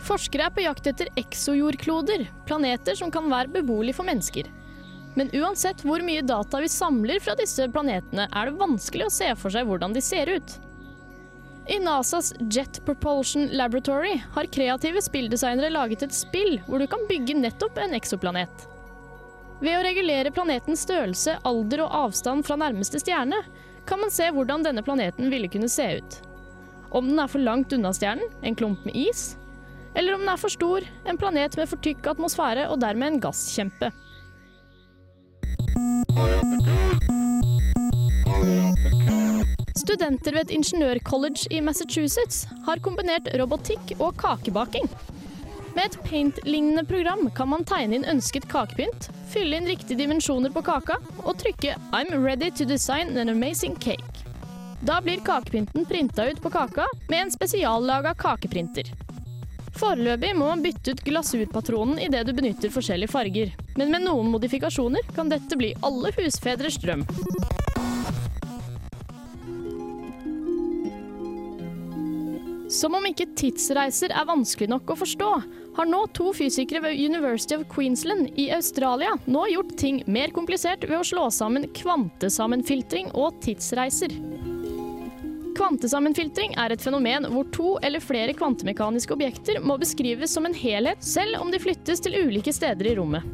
Forskere 0.00 0.46
er 0.48 0.54
på 0.56 0.64
jakt 0.64 0.88
etter 0.88 1.12
exojordkloder, 1.20 2.24
planeter 2.48 2.96
som 2.96 3.12
kan 3.12 3.28
være 3.28 3.52
beboelige 3.52 3.98
for 4.00 4.08
mennesker. 4.08 4.48
Men 5.12 5.28
uansett 5.36 5.84
hvor 5.84 6.00
mye 6.00 6.24
data 6.24 6.64
vi 6.64 6.72
samler 6.72 7.20
fra 7.20 7.36
disse 7.36 7.68
planetene, 7.68 8.30
er 8.32 8.48
det 8.48 8.64
vanskelig 8.64 9.10
å 9.10 9.14
se 9.20 9.28
for 9.36 9.52
seg 9.52 9.68
hvordan 9.68 9.92
de 9.92 10.08
ser 10.08 10.32
ut. 10.40 10.58
I 11.70 11.78
NASAs 11.78 12.34
Jet 12.50 12.84
Propulsion 12.84 13.46
Laboratory 13.46 14.22
har 14.32 14.44
kreative 14.44 15.02
spilldesignere 15.02 15.70
laget 15.70 16.02
et 16.02 16.14
spill 16.14 16.56
hvor 16.66 16.82
du 16.82 16.86
kan 16.90 17.04
bygge 17.06 17.36
nettopp 17.38 17.78
en 17.78 17.94
eksoplanet. 17.94 18.64
Ved 19.62 19.76
å 19.76 19.84
regulere 19.86 20.32
planetens 20.34 20.82
størrelse, 20.82 21.36
alder 21.46 21.84
og 21.84 21.94
avstand 22.00 22.42
fra 22.48 22.56
nærmeste 22.58 22.98
stjerne, 22.98 23.38
kan 23.86 24.02
man 24.02 24.10
se 24.10 24.26
hvordan 24.34 24.66
denne 24.66 24.82
planeten 24.82 25.30
ville 25.30 25.50
kunne 25.52 25.70
se 25.70 25.86
ut. 26.00 26.18
Om 26.90 27.12
den 27.12 27.22
er 27.22 27.30
for 27.30 27.46
langt 27.46 27.70
unna 27.76 27.94
stjernen, 27.94 28.26
en 28.42 28.58
klump 28.58 28.82
med 28.88 28.98
is, 28.98 29.36
eller 29.94 30.16
om 30.16 30.26
den 30.26 30.34
er 30.34 30.42
for 30.42 30.50
stor, 30.50 30.82
en 31.06 31.22
planet 31.22 31.54
med 31.54 31.70
for 31.70 31.78
tykk 31.86 32.16
atmosfære 32.16 32.66
og 32.66 32.82
dermed 32.82 33.12
en 33.12 33.22
gasskjempe. 33.28 33.94
Studenter 39.90 40.36
ved 40.36 40.44
et 40.44 40.52
ingeniørcollege 40.54 41.48
i 41.50 41.58
Massachusetts 41.66 42.44
har 42.62 42.78
kombinert 42.78 43.26
robotikk 43.40 43.96
og 43.96 44.12
kakebaking. 44.20 44.84
Med 45.74 45.80
et 45.82 45.96
paint-lignende 46.04 46.84
program 46.86 47.24
kan 47.34 47.50
man 47.50 47.66
tegne 47.66 47.98
inn 47.98 48.06
ønsket 48.12 48.46
kakepynt, 48.52 49.08
fylle 49.32 49.58
inn 49.58 49.66
riktige 49.66 49.98
dimensjoner 49.98 50.54
på 50.54 50.62
kaka 50.62 51.00
og 51.24 51.40
trykke 51.42 51.74
'I'm 51.90 52.14
ready 52.22 52.52
to 52.54 52.64
design 52.64 53.18
an 53.18 53.34
amazing 53.34 53.74
cake'. 53.82 54.22
Da 54.86 55.00
blir 55.00 55.24
kakepynten 55.26 55.84
printa 55.84 56.30
ut 56.30 56.40
på 56.40 56.50
kaka 56.50 56.86
med 57.08 57.22
en 57.22 57.34
spesiallaga 57.34 58.14
kakeprinter. 58.14 58.94
Foreløpig 59.74 60.36
må 60.36 60.52
man 60.54 60.62
bytte 60.62 60.92
ut 60.92 61.02
glasurpatronen 61.02 61.98
idet 61.98 62.26
du 62.26 62.32
benytter 62.32 62.70
forskjellige 62.70 63.10
farger, 63.10 63.50
men 63.76 63.90
med 63.90 64.06
noen 64.06 64.30
modifikasjoner 64.30 65.02
kan 65.16 65.28
dette 65.28 65.58
bli 65.58 65.74
alle 65.82 66.14
husfedres 66.14 66.78
drøm. 66.78 67.02
Som 72.80 72.94
om 72.96 73.04
ikke 73.04 73.26
tidsreiser 73.36 74.12
er 74.16 74.28
vanskelig 74.28 74.70
nok 74.72 74.94
å 74.94 74.96
forstå, 75.02 75.30
har 75.76 75.88
nå 75.88 75.98
to 76.16 76.30
fysikere 76.32 76.80
ved 76.86 76.96
University 76.96 77.58
of 77.58 77.66
Queensland 77.68 78.30
i 78.40 78.46
Australia 78.56 79.10
nå 79.28 79.42
gjort 79.50 79.74
ting 79.82 79.98
mer 80.08 80.32
komplisert 80.32 80.86
ved 80.88 80.96
å 80.96 81.04
slå 81.04 81.26
sammen 81.34 81.66
kvantesammenfiltring 81.76 83.10
og 83.12 83.36
tidsreiser. 83.44 84.14
Kvantesammenfiltring 85.58 86.54
er 86.62 86.72
et 86.72 86.80
fenomen 86.80 87.28
hvor 87.34 87.50
to 87.52 87.74
eller 87.84 88.00
flere 88.00 88.32
kvantemekaniske 88.38 89.12
objekter 89.12 89.60
må 89.60 89.76
beskrives 89.82 90.32
som 90.32 90.48
en 90.48 90.56
helhet, 90.56 91.04
selv 91.04 91.36
om 91.42 91.52
de 91.52 91.60
flyttes 91.60 92.00
til 92.00 92.16
ulike 92.16 92.54
steder 92.56 92.88
i 92.88 92.94
rommet. 92.96 93.26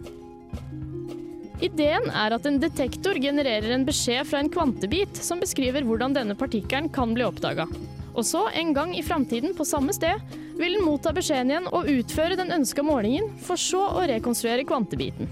Ideen 1.62 2.10
er 2.10 2.34
at 2.34 2.48
en 2.50 2.58
detektor 2.60 3.14
genererer 3.22 3.76
en 3.76 3.86
beskjed 3.86 4.26
fra 4.26 4.42
en 4.42 4.50
kvantebit 4.50 5.22
som 5.22 5.38
beskriver 5.38 5.86
hvordan 5.86 6.18
denne 6.18 6.34
partikkelen 6.36 6.90
kan 6.90 7.14
bli 7.14 7.24
oppdaga. 7.24 7.68
Og 8.16 8.24
så, 8.24 8.46
en 8.56 8.72
gang 8.72 8.94
i 8.96 9.04
framtiden 9.04 9.52
på 9.56 9.64
samme 9.68 9.92
sted, 9.92 10.22
vil 10.56 10.78
den 10.78 10.86
motta 10.86 11.12
beskjeden 11.12 11.52
igjen 11.52 11.68
og 11.68 11.88
utføre 11.92 12.38
den 12.40 12.52
ønska 12.56 12.82
målingen, 12.84 13.28
for 13.44 13.60
så 13.60 13.82
å 13.92 14.06
rekonstruere 14.08 14.64
kvantebiten. 14.64 15.28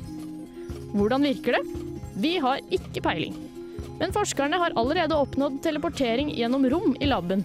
Hvordan 0.92 1.24
virker 1.24 1.56
det? 1.56 1.62
Vi 2.20 2.36
har 2.44 2.60
ikke 2.70 3.02
peiling. 3.02 3.38
Men 3.98 4.12
forskerne 4.12 4.58
har 4.60 4.76
allerede 4.78 5.16
oppnådd 5.16 5.62
teleportering 5.64 6.30
gjennom 6.36 6.66
rom 6.70 6.92
i 7.00 7.08
laben. 7.08 7.44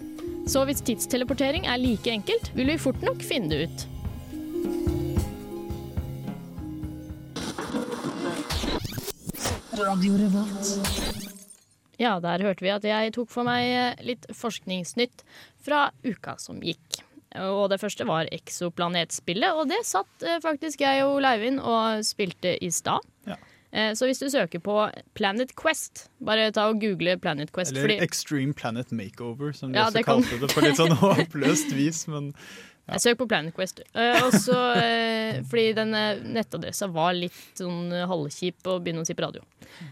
Så 0.49 0.65
hvis 0.67 0.84
tidsteleportering 0.84 1.67
er 1.69 1.80
like 1.80 2.12
enkelt, 2.12 2.52
vil 2.58 2.73
vi 2.73 2.78
fort 2.82 3.02
nok 3.06 3.23
finne 3.23 3.49
det 3.54 3.69
ut. 3.69 3.88
Ja, 11.99 12.15
der 12.23 12.39
hørte 12.45 12.63
vi 12.63 12.71
at 12.71 12.85
jeg 12.88 13.13
tok 13.17 13.29
for 13.29 13.43
meg 13.47 13.67
eh, 13.67 14.03
litt 14.07 14.25
forskningsnytt 14.31 15.23
fra 15.65 15.89
uka 16.07 16.38
som 16.39 16.62
gikk. 16.63 17.01
Og 17.38 17.67
det 17.69 17.77
første 17.81 18.07
var 18.09 18.25
Exoplanetspillet, 18.33 19.51
og 19.53 19.67
det 19.69 19.83
satt 19.85 20.23
eh, 20.25 20.39
faktisk 20.43 20.81
jeg 20.85 21.03
og 21.05 21.19
Leivind 21.21 21.59
og 21.62 22.01
spilte 22.07 22.55
i 22.63 22.71
stad. 22.73 23.03
Ja. 23.27 23.35
Eh, 23.71 23.91
Så 23.93 24.07
hvis 24.09 24.17
du 24.23 24.29
søker 24.33 24.59
på 24.65 24.77
Planet 25.13 25.51
Quest, 25.59 26.07
bare 26.25 26.47
ta 26.55 26.69
og 26.71 26.79
google 26.81 27.17
Planet 27.21 27.51
Quest. 27.53 27.71
Eller 27.75 27.85
fordi 27.85 27.99
Extreme 28.07 28.53
Planet 28.57 28.91
Makeover, 28.91 29.51
som 29.53 29.71
de 29.71 29.77
Ja, 29.77 29.85
også 29.91 29.99
det 29.99 30.05
kan- 30.07 30.23
kalte 30.23 30.39
det 30.47 30.55
på 30.55 30.63
litt 30.65 30.79
sånn 30.79 30.95
håpløst 31.03 31.75
vis. 31.77 32.07
Men 32.07 32.31
Jeg 32.95 33.04
søk 33.04 33.19
på 33.21 33.28
Planet 33.30 33.56
Quest. 33.56 33.82
Eh, 33.93 34.19
også, 34.25 34.56
eh, 34.80 35.39
fordi 35.49 35.73
den 35.78 35.93
eh, 35.97 36.21
nettadressa 36.38 36.89
var 36.91 37.13
litt 37.17 37.38
sånn 37.60 37.91
eh, 37.93 38.06
halvkjip 38.10 38.69
å 38.71 38.78
begynne 38.84 39.04
å 39.04 39.08
si 39.08 39.15
på 39.17 39.25
radio. 39.25 39.43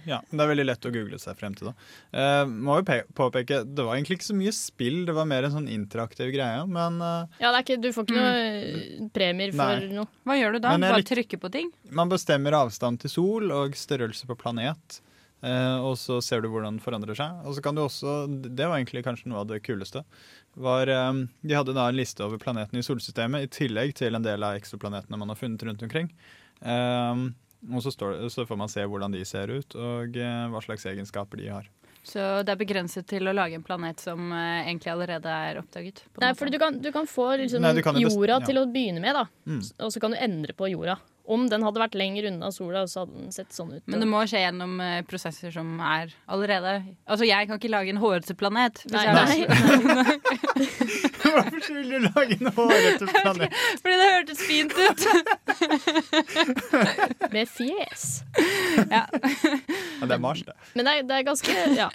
ja, 0.10 0.20
det 0.32 0.42
er 0.42 0.50
veldig 0.52 0.66
lett 0.66 0.88
å 0.90 0.92
google 0.94 1.20
seg 1.22 1.38
frem 1.40 1.56
til. 1.58 1.70
da. 1.70 1.74
Eh, 2.12 2.44
må 2.50 2.80
jo 2.80 2.86
påpeke, 3.18 3.62
Det 3.68 3.86
var 3.86 3.96
egentlig 3.96 4.20
ikke 4.20 4.30
så 4.32 4.38
mye 4.38 4.56
spill, 4.56 5.06
det 5.06 5.16
var 5.18 5.30
mer 5.30 5.48
en 5.48 5.56
sånn 5.60 5.70
interaktiv 5.72 6.32
greie. 6.34 6.66
Men 6.68 7.02
eh, 7.02 7.42
Ja, 7.44 7.52
det 7.52 7.58
er 7.58 7.66
ikke, 7.66 7.82
Du 7.82 7.92
får 7.94 8.08
ikke 8.08 8.18
noe 8.18 8.38
mm. 8.38 9.10
premier 9.14 9.52
for 9.56 9.84
Nei. 9.84 9.92
noe. 10.00 10.10
Hva 10.28 10.40
gjør 10.40 10.58
du 10.58 10.64
da? 10.66 10.78
Bare 10.88 11.04
trykker 11.06 11.42
på 11.42 11.52
ting? 11.54 11.74
man 11.92 12.10
bestemmer 12.12 12.56
avstand 12.58 13.00
til 13.02 13.12
sol 13.12 13.52
og 13.52 13.76
størrelse 13.78 14.28
på 14.28 14.36
planet. 14.40 15.02
Eh, 15.46 15.78
og 15.86 15.94
så 16.02 16.18
ser 16.24 16.42
du 16.42 16.50
hvordan 16.50 16.78
den 16.78 16.84
forandrer 16.84 17.18
seg. 17.18 17.42
Og 17.46 17.58
så 17.58 17.64
kan 17.64 17.78
du 17.78 17.84
også, 17.84 18.26
Det 18.28 18.66
var 18.66 18.78
egentlig 18.78 19.06
kanskje 19.06 19.30
noe 19.30 19.44
av 19.44 19.48
det 19.52 19.62
kuleste. 19.66 20.04
Var, 20.56 20.88
eh, 20.88 21.24
de 21.42 21.58
hadde 21.58 21.76
da 21.78 21.88
en 21.90 21.98
liste 21.98 22.24
over 22.26 22.42
planetene 22.42 22.82
i 22.82 22.86
solsystemet, 22.86 23.46
i 23.46 23.54
tillegg 23.54 23.94
til 23.96 24.16
en 24.16 24.26
del 24.26 24.44
av 24.44 24.58
eksoplanetene 24.58 25.18
man 25.18 25.30
har 25.30 25.40
funnet 25.40 25.64
rundt 25.64 25.84
omkring. 25.84 26.12
Eh, 26.62 27.28
og 27.74 27.82
så, 27.84 27.92
står 27.92 28.18
det, 28.18 28.30
så 28.34 28.46
får 28.46 28.58
man 28.58 28.70
se 28.70 28.86
hvordan 28.86 29.12
de 29.12 29.26
ser 29.26 29.50
ut, 29.50 29.76
og 29.76 30.14
hva 30.14 30.62
slags 30.62 30.86
egenskaper 30.86 31.42
de 31.42 31.50
har. 31.50 31.70
Så 32.08 32.24
det 32.48 32.54
er 32.54 32.60
begrenset 32.60 33.04
til 33.10 33.28
å 33.28 33.34
lage 33.36 33.58
en 33.58 33.66
planet 33.66 34.00
som 34.00 34.30
uh, 34.32 34.62
egentlig 34.62 34.94
allerede 34.94 35.28
er 35.28 35.58
oppdaget? 35.60 36.06
på 36.14 36.24
Nei, 36.24 36.30
for 36.40 36.54
du 36.54 36.56
kan, 36.62 36.78
du 36.80 36.88
kan 36.96 37.10
få 37.10 37.34
liksom, 37.42 37.66
Nei, 37.66 37.74
du 37.76 37.84
kan 37.84 38.00
jorda 38.00 38.38
ja. 38.38 38.46
til 38.48 38.62
å 38.62 38.64
begynne 38.72 39.04
med, 39.04 39.18
da. 39.18 39.26
Mm. 39.50 39.60
Og 39.84 39.92
så 39.92 40.00
kan 40.00 40.16
du 40.16 40.20
endre 40.22 40.56
på 40.56 40.70
jorda. 40.72 40.96
Om 41.28 41.50
den 41.52 41.64
hadde 41.66 41.82
vært 41.82 41.96
lenger 42.00 42.30
unna 42.30 42.48
sola, 42.56 42.86
så 42.88 43.02
hadde 43.04 43.18
den 43.20 43.34
sett 43.36 43.52
sånn 43.52 43.74
ut. 43.76 43.84
Men 43.92 44.00
det 44.00 44.08
må 44.08 44.22
skje 44.32 44.40
gjennom 44.46 44.78
uh, 44.80 45.02
prosesser 45.10 45.52
som 45.52 45.74
er 45.84 46.14
allerede 46.32 46.78
Altså, 47.04 47.28
jeg 47.28 47.50
kan 47.50 47.60
ikke 47.60 47.72
lage 47.74 47.92
en 47.92 48.00
hårete 48.00 48.36
planet. 48.40 48.80
hvis 48.86 48.96
Nei, 48.96 49.04
jeg- 49.12 49.48
Hvorfor 51.28 51.74
vil 51.76 51.90
du 51.92 51.98
lage 52.08 52.38
en 52.40 52.52
hårete 52.56 53.10
planet? 53.12 53.60
Fordi 53.84 53.96
det 54.00 54.08
hørtes 54.14 54.42
fint 54.48 54.74
ut. 54.80 55.00
Med 57.36 57.50
fjes. 57.52 58.08
Ja, 58.92 59.04
det 59.12 60.12
er 60.16 60.22
Mars, 60.24 60.44
det. 60.48 60.56
Men 60.78 60.88
det 60.88 60.94
er, 60.96 61.06
det 61.10 61.20
er 61.20 61.28
ganske 61.28 61.56
ja. 61.78 61.90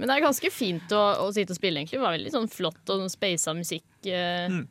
Men 0.00 0.08
det 0.08 0.14
er 0.16 0.24
ganske 0.24 0.48
fint 0.54 0.92
å, 0.96 1.00
å 1.26 1.28
sitte 1.36 1.52
og 1.52 1.58
spille, 1.60 1.82
egentlig. 1.82 1.98
Det 2.00 2.04
var 2.06 2.14
veldig 2.16 2.30
sånn 2.32 2.48
flott 2.48 2.92
og 2.94 3.04
sånn 3.12 3.58
musikk. 3.60 3.84
eh. 4.08 4.46
Mm. 4.48 4.62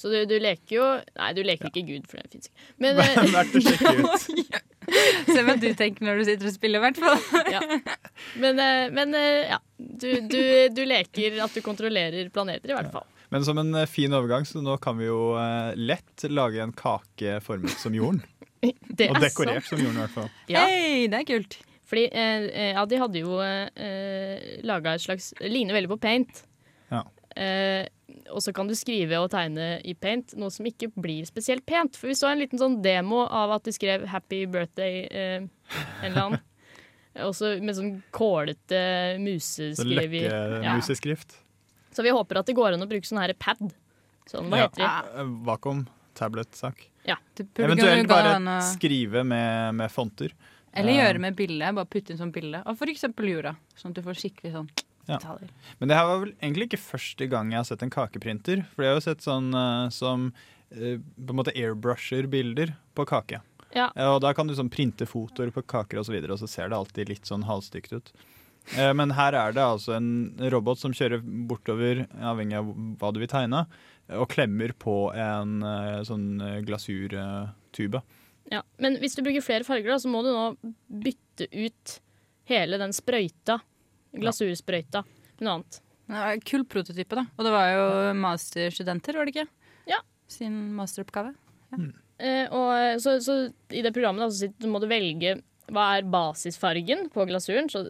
Så 0.00 0.08
du, 0.08 0.16
du 0.24 0.36
leker 0.40 0.72
jo 0.78 0.84
Nei, 1.18 1.30
du 1.36 1.42
leker 1.44 1.68
ikke 1.68 1.82
Gud, 1.84 2.06
for 2.08 2.22
det 2.22 2.30
fins 2.32 2.48
ikke. 2.48 2.66
Men, 2.80 2.96
Verdt 3.34 3.58
å 3.58 3.62
sjekke 3.66 3.92
ut. 4.00 4.66
Se 5.30 5.42
hva 5.44 5.54
du 5.60 5.66
tenker 5.76 6.06
når 6.08 6.22
du 6.22 6.24
sitter 6.30 6.48
og 6.48 6.54
spiller, 6.56 6.80
i 6.80 6.86
hvert 6.88 7.00
fall. 7.02 7.20
ja. 7.52 7.60
Men, 8.40 8.58
eh, 8.64 8.86
men 8.96 9.12
eh, 9.18 9.52
ja. 9.52 9.58
Du, 9.76 10.08
du, 10.26 10.40
du 10.74 10.80
leker 10.88 11.36
at 11.44 11.54
du 11.54 11.60
kontrollerer 11.64 12.32
planeter, 12.34 12.72
i 12.72 12.78
hvert 12.78 12.90
fall. 12.94 13.06
Men 13.30 13.44
som 13.46 13.60
en 13.62 13.76
eh, 13.78 13.86
fin 13.86 14.12
overgang, 14.16 14.48
så 14.48 14.64
nå 14.64 14.74
kan 14.82 14.96
vi 14.98 15.06
jo 15.10 15.20
lett 15.78 16.24
lage 16.32 16.64
en 16.64 16.72
kake 16.74 17.36
formet 17.44 17.76
som 17.78 17.94
jorden. 17.94 18.22
Det 18.60 19.06
Og 19.08 19.16
er 19.20 19.22
dekorert 19.28 19.62
sant. 19.64 19.70
som 19.70 19.80
jorden, 19.84 20.00
i 20.00 20.02
hvert 20.06 20.16
fall. 20.16 20.32
Ja. 20.52 20.64
Hei, 20.68 21.06
det 21.12 21.20
er 21.22 21.28
kult. 21.28 21.60
Fordi 21.90 22.08
eh, 22.12 22.72
ja, 22.74 22.82
de 22.86 22.98
hadde 23.00 23.22
jo 23.22 23.38
eh, 23.42 24.60
laga 24.68 24.92
et 24.96 25.02
slags 25.04 25.30
Ligner 25.42 25.74
veldig 25.78 25.90
på 25.94 26.00
paint. 26.02 26.42
Ja. 26.92 27.00
Eh, 27.36 27.84
og 28.30 28.42
så 28.44 28.52
kan 28.56 28.68
du 28.70 28.74
skrive 28.78 29.18
og 29.20 29.30
tegne 29.32 29.80
i 29.86 29.94
paint, 29.98 30.34
noe 30.38 30.52
som 30.54 30.66
ikke 30.68 30.90
blir 30.94 31.26
spesielt 31.28 31.64
pent. 31.68 31.98
For 31.98 32.10
vi 32.10 32.16
så 32.18 32.30
en 32.30 32.40
liten 32.42 32.60
sånn 32.60 32.78
demo 32.84 33.24
av 33.26 33.56
at 33.56 33.66
de 33.68 33.74
skrev 33.74 34.06
'Happy 34.08 34.44
birthday' 34.46 35.06
eh, 35.10 35.36
en 35.40 36.10
eller 36.10 36.22
annen. 36.22 36.40
Også 37.30 37.56
med 37.58 37.74
sånn 37.74 37.94
kålete 38.14 39.18
museskriv 39.18 40.14
i. 40.14 40.24
Ja. 40.30 40.76
Så 41.90 42.04
vi 42.06 42.12
håper 42.14 42.38
at 42.38 42.46
det 42.46 42.54
går 42.54 42.76
an 42.76 42.86
å 42.86 42.90
bruke 42.90 43.06
sånn 43.08 43.18
her 43.18 43.34
pad. 43.34 43.72
Sånn, 44.30 44.46
hva 44.46 44.62
heter 44.62 44.84
det? 44.84 44.92
Eh, 45.18 45.32
Vakuum, 45.48 45.82
tablet-sak. 46.14 46.86
Ja. 47.08 47.18
Eventuelt 47.34 48.08
bare 48.08 48.60
skrive 48.62 49.24
med, 49.26 49.74
med 49.74 49.90
fonter. 49.90 50.36
Eller 50.72 50.92
Eh, 50.94 51.00
gjøre 51.00 51.18
med 51.18 51.34
bilde. 51.34 51.72
Bare 51.74 51.90
putte 51.90 52.14
inn 52.14 52.20
sånn 52.20 52.32
bilde 52.32 52.62
av 52.62 52.78
f.eks. 52.78 53.08
jorda. 53.10 53.56
Sånn 53.74 53.90
at 53.90 53.98
du 53.98 54.06
får 54.06 54.22
skikkelig 54.22 54.54
sånn 54.54 54.70
Ja. 55.10 55.36
Men 55.78 55.90
det 55.90 55.98
her 55.98 56.08
var 56.08 56.24
vel 56.24 56.32
egentlig 56.38 56.70
ikke 56.70 56.82
første 56.82 57.28
gang 57.30 57.52
jeg 57.52 57.60
har 57.60 57.68
sett 57.68 57.84
en 57.84 57.92
kakeprinter. 57.92 58.64
For 58.74 58.86
jeg 58.86 58.92
har 58.92 58.98
jo 59.00 59.06
sett 59.08 59.24
sånn 59.26 59.52
eh, 59.56 59.86
som 59.94 60.30
eh, 60.70 60.98
på 61.00 61.34
en 61.34 61.40
måte 61.40 61.54
airbrusher 61.56 62.28
bilder 62.30 62.74
på 62.98 63.06
kake. 63.10 63.42
Ja. 63.74 63.88
Eh, 63.94 64.08
og 64.08 64.20
da 64.24 64.34
kan 64.36 64.50
du 64.50 64.56
sånn 64.58 64.72
printe 64.72 65.08
fotoer 65.08 65.52
på 65.54 65.64
kaker 65.66 66.02
og 66.02 66.08
så 66.08 66.14
videre, 66.14 66.36
og 66.36 66.42
så 66.42 66.50
ser 66.50 66.70
det 66.70 66.78
alltid 66.78 67.12
litt 67.12 67.30
sånn 67.30 67.48
halvstygt 67.48 67.96
ut. 67.96 68.12
Men 68.76 69.14
her 69.16 69.34
er 69.34 69.54
det 69.56 69.62
altså 69.64 69.94
en 69.96 70.36
robot 70.52 70.78
som 70.78 70.92
kjører 70.94 71.22
bortover, 71.48 72.02
avhengig 72.20 72.58
av 72.58 72.68
hva 73.00 73.08
du 73.10 73.18
vil 73.22 73.30
tegne, 73.32 73.62
og 74.12 74.28
klemmer 74.30 74.74
på 74.78 75.08
en 75.16 75.64
sånn 76.06 76.26
glasurtube. 76.68 78.02
Ja. 78.52 78.60
Men 78.76 78.98
hvis 79.00 79.16
du 79.16 79.24
bruker 79.24 79.42
flere 79.42 79.66
farger, 79.66 79.94
da, 79.94 79.98
så 80.02 80.12
må 80.12 80.20
du 80.22 80.28
nå 80.28 80.44
bytte 81.02 81.48
ut 81.56 81.96
hele 82.50 82.78
den 82.82 82.94
sprøyta, 82.94 83.60
glasursprøyta, 84.16 85.04
med 85.38 85.46
noe 85.46 85.54
annet. 85.60 85.80
Det 86.10 86.18
var 86.18 86.34
en 86.34 86.40
kul 86.50 86.64
prototype, 86.66 87.14
da. 87.20 87.24
Og 87.38 87.46
det 87.46 87.52
var 87.54 87.68
jo 87.70 87.84
masterstudenter, 88.18 89.14
var 89.18 89.28
det 89.28 89.34
ikke? 89.36 89.46
Ja. 89.90 90.00
Sin 90.30 90.56
masteroppgave. 90.74 91.34
Eh, 92.20 92.46
og 92.50 93.00
så, 93.00 93.14
så 93.22 93.36
i 93.70 93.82
det 93.86 93.92
programmet 93.94 94.24
da, 94.24 94.30
så 94.32 94.46
sitter, 94.48 94.68
må 94.72 94.80
du 94.82 94.88
velge 94.90 95.36
hva 95.70 95.84
er 96.00 96.08
basisfargen 96.10 97.06
på 97.14 97.24
glasuren. 97.30 97.70
Så, 97.70 97.84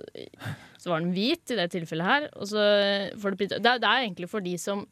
så 0.76 0.92
var 0.92 1.00
den 1.00 1.14
hvit 1.16 1.48
i 1.54 1.56
det 1.56 1.70
tilfellet 1.72 2.04
her. 2.11 2.26
Og 2.37 2.50
så 2.52 2.61
får 3.22 3.33
du 3.33 3.40
printa 3.40 3.56
det, 3.59 3.72
er- 3.72 3.80
det 3.80 3.88
er 3.88 4.04
egentlig 4.04 4.28
for 4.28 4.44
de 4.44 4.52
som 4.61 4.85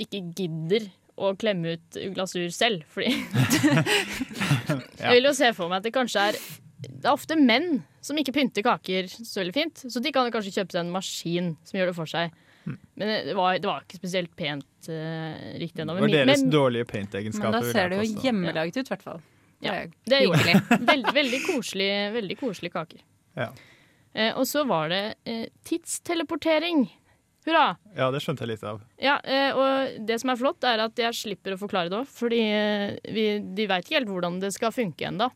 ikke 0.00 0.22
gidder 0.36 0.88
å 1.16 1.30
klemme 1.40 1.76
ut 1.76 1.96
glasur 2.16 2.48
selv, 2.52 2.82
fordi 2.92 3.08
Jeg 5.00 5.12
vil 5.14 5.28
jo 5.28 5.32
se 5.36 5.48
for 5.56 5.68
meg 5.70 5.78
at 5.80 5.86
det 5.88 5.92
kanskje 5.96 6.24
er 6.30 6.38
Det 6.76 7.06
er 7.06 7.12
ofte 7.14 7.38
menn 7.40 7.80
som 8.04 8.18
ikke 8.20 8.34
pynter 8.36 8.64
kaker 8.66 9.08
så 9.08 9.40
veldig 9.40 9.54
fint, 9.56 9.84
så 9.88 10.02
de 10.02 10.12
kan 10.12 10.28
kanskje 10.32 10.58
kjøpe 10.58 10.74
seg 10.74 10.82
en 10.82 10.92
maskin 10.92 11.54
som 11.66 11.78
gjør 11.78 11.90
det 11.90 11.96
for 11.96 12.10
seg. 12.10 12.34
Men 12.66 13.12
det 13.28 13.36
var, 13.38 13.56
det 13.62 13.68
var 13.70 13.84
ikke 13.86 14.00
spesielt 14.00 14.32
pent 14.36 14.88
uh, 14.90 15.38
riktig 15.60 15.84
ennå. 15.84 15.94
Det 15.94 16.02
var 16.02 16.14
deres 16.16 16.44
dårlige 16.50 16.88
paint-egenskaper. 16.90 17.54
Men 17.54 17.62
da 17.62 17.72
ser 17.72 17.92
det 17.92 18.00
jo 18.00 18.24
hjemmelaget 18.26 18.80
ut, 18.80 18.90
i 18.90 18.94
hvert 18.94 19.06
fall. 19.06 19.22
Ja, 19.64 19.78
det 20.04 20.18
er 20.18 20.26
hyggelig. 20.26 20.58
Veld, 20.68 20.86
Veldig, 20.90 21.14
veldig 21.20 21.40
koselig, 21.46 21.88
veldig 22.18 22.36
koselige 22.42 22.74
kaker. 22.74 23.02
Ja. 23.38 23.48
Eh, 24.16 24.32
og 24.34 24.44
så 24.48 24.64
var 24.68 24.90
det 24.92 25.02
eh, 25.28 25.46
tidsteleportering. 25.68 26.86
Hurra! 27.46 27.76
ja, 27.94 28.08
det 28.10 28.20
skjønte 28.24 28.42
jeg 28.42 28.56
litt 28.56 28.64
av. 28.66 28.80
Ja, 28.98 29.20
eh, 29.22 29.54
og 29.54 30.00
det 30.08 30.18
som 30.18 30.32
er 30.32 30.38
flott, 30.40 30.64
er 30.66 30.82
at 30.82 30.98
jeg 30.98 31.14
slipper 31.14 31.54
å 31.54 31.60
forklare 31.60 31.92
det 31.92 32.00
òg, 32.00 32.08
fordi 32.10 32.40
eh, 32.42 32.96
vi, 33.14 33.26
de 33.54 33.68
veit 33.70 33.86
ikke 33.86 34.00
helt 34.00 34.10
hvordan 34.10 34.40
det 34.42 34.50
skal 34.56 34.74
funke 34.74 35.06
ennå. 35.06 35.30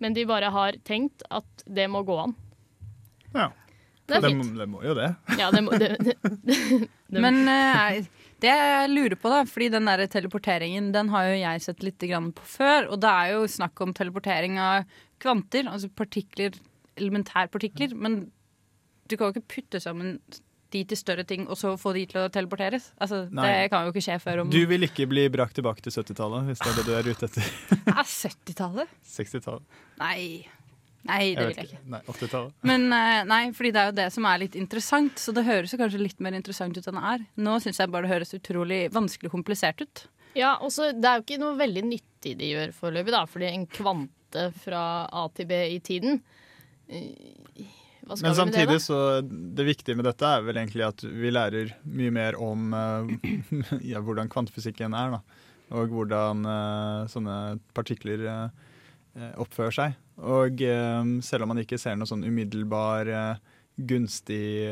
Men 0.00 0.14
de 0.16 0.24
bare 0.28 0.50
har 0.54 0.78
tenkt 0.88 1.22
at 1.30 1.64
det 1.68 1.86
må 1.92 2.00
gå 2.08 2.16
an. 2.22 2.34
Ja. 3.34 3.50
Det 4.10 4.16
er 4.16 4.24
Det, 4.24 4.30
fint. 4.32 4.40
må- 4.42 4.58
det 4.58 4.66
må 4.72 4.80
jo 4.82 4.94
det. 4.98 5.10
Ja, 5.38 5.50
det 5.54 5.60
må, 5.62 5.76
det, 5.78 5.90
det, 6.06 6.16
det, 6.42 7.20
Men 7.22 7.36
eh, 7.46 8.00
det 8.42 8.48
jeg 8.50 8.88
lurer 8.90 9.14
på, 9.20 9.30
da, 9.30 9.44
fordi 9.46 9.68
den 9.70 9.86
der 9.86 10.02
teleporteringen 10.10 10.88
den 10.96 11.12
har 11.12 11.28
jo 11.28 11.36
jeg 11.38 11.62
sett 11.62 11.84
litt 11.86 12.02
grann 12.10 12.32
på 12.34 12.42
før. 12.56 12.88
Og 12.90 12.98
det 13.04 13.12
er 13.12 13.36
jo 13.36 13.44
snakk 13.46 13.78
om 13.84 13.92
teleportering 13.94 14.58
av 14.58 14.88
kvanter, 15.22 15.68
altså 15.70 15.92
partikler, 15.94 16.56
elementærpartikler. 16.98 17.94
Men 17.94 18.22
du 19.06 19.16
kan 19.16 19.28
jo 19.30 19.36
ikke 19.36 19.52
putte 19.60 19.80
sammen 19.84 20.16
de 20.72 20.84
til 20.90 20.98
større 20.98 21.24
ting 21.28 21.46
og 21.48 21.58
så 21.58 21.74
få 21.80 21.92
de 21.96 22.04
til 22.10 22.20
å 22.22 22.28
teleporteres. 22.32 22.90
Altså, 23.00 23.24
Det 23.30 23.70
kan 23.72 23.86
jo 23.86 23.92
ikke 23.94 24.04
skje 24.04 24.20
før 24.22 24.44
om 24.44 24.52
Du 24.52 24.60
vil 24.70 24.86
ikke 24.86 25.08
bli 25.10 25.26
brakt 25.32 25.58
tilbake 25.58 25.82
til 25.84 25.94
70-tallet, 25.94 26.48
hvis 26.50 26.62
det 26.62 26.70
er 26.70 26.78
det 26.78 26.86
du 26.86 26.94
er 26.98 27.10
ute 27.10 27.28
etter. 27.30 27.50
Ja, 27.90 28.04
70-tallet? 28.06 28.96
60-tallet. 29.16 29.82
Nei. 30.00 30.46
Nei, 31.08 31.34
det 31.34 31.46
vil 31.48 31.56
jeg 31.56 31.68
ikke. 31.70 31.82
Nei, 31.88 32.00
80-tallet. 32.04 32.54
Men 32.68 32.86
eh, 32.92 33.22
nei, 33.28 33.42
fordi 33.56 33.70
det 33.72 33.80
er 33.82 33.90
jo 33.90 33.96
det 33.96 34.08
som 34.12 34.26
er 34.28 34.42
litt 34.42 34.56
interessant, 34.60 35.20
så 35.20 35.32
det 35.36 35.46
høres 35.46 35.72
jo 35.72 35.80
kanskje 35.80 36.02
litt 36.02 36.20
mer 36.20 36.36
interessant 36.36 36.76
ut 36.76 36.88
enn 36.90 36.98
det 37.00 37.04
er. 37.14 37.24
Nå 37.40 37.56
syns 37.64 37.80
jeg 37.80 37.92
bare 37.92 38.04
det 38.06 38.12
høres 38.12 38.36
utrolig 38.36 38.80
vanskelig 38.92 39.30
og 39.30 39.38
komplisert 39.38 39.80
ut. 39.80 40.04
Ja, 40.38 40.54
og 40.62 40.70
så 40.70 40.92
Det 40.94 41.08
er 41.08 41.18
jo 41.18 41.24
ikke 41.24 41.40
noe 41.42 41.56
veldig 41.58 41.82
nyttig 41.88 42.36
de 42.38 42.52
gjør 42.52 42.74
foreløpig, 42.76 43.14
da. 43.16 43.24
Fordi 43.26 43.48
en 43.48 43.66
kvante 43.66 44.44
fra 44.62 44.82
A 45.08 45.24
til 45.34 45.48
B 45.50 45.62
i 45.72 45.80
tiden 45.82 46.20
eh, 46.86 47.64
Men 48.22 48.34
samtidig 48.36 48.76
det, 48.78 48.82
så 48.84 49.20
det 49.22 49.66
viktige 49.68 49.98
med 49.98 50.08
dette 50.08 50.26
er 50.26 50.42
vel 50.46 50.58
egentlig 50.60 50.86
at 50.86 51.04
vi 51.04 51.32
lærer 51.32 51.74
mye 51.86 52.14
mer 52.14 52.38
om 52.40 52.74
uh, 52.74 53.10
ja, 53.92 54.02
hvordan 54.02 54.30
kvantefysikken 54.32 54.96
er. 54.96 55.16
da. 55.18 55.46
Og 55.78 55.92
hvordan 55.94 56.42
uh, 56.46 57.08
sånne 57.10 57.36
partikler 57.76 58.24
eh, 58.26 59.34
oppfører 59.38 59.76
seg. 59.76 59.98
Og 60.20 60.60
selv 61.24 61.46
om 61.46 61.52
man 61.52 61.62
ikke 61.62 61.78
ser 61.80 61.94
noe 61.96 62.10
sånn 62.10 62.26
umiddelbar 62.26 63.08
gunstig 63.80 64.68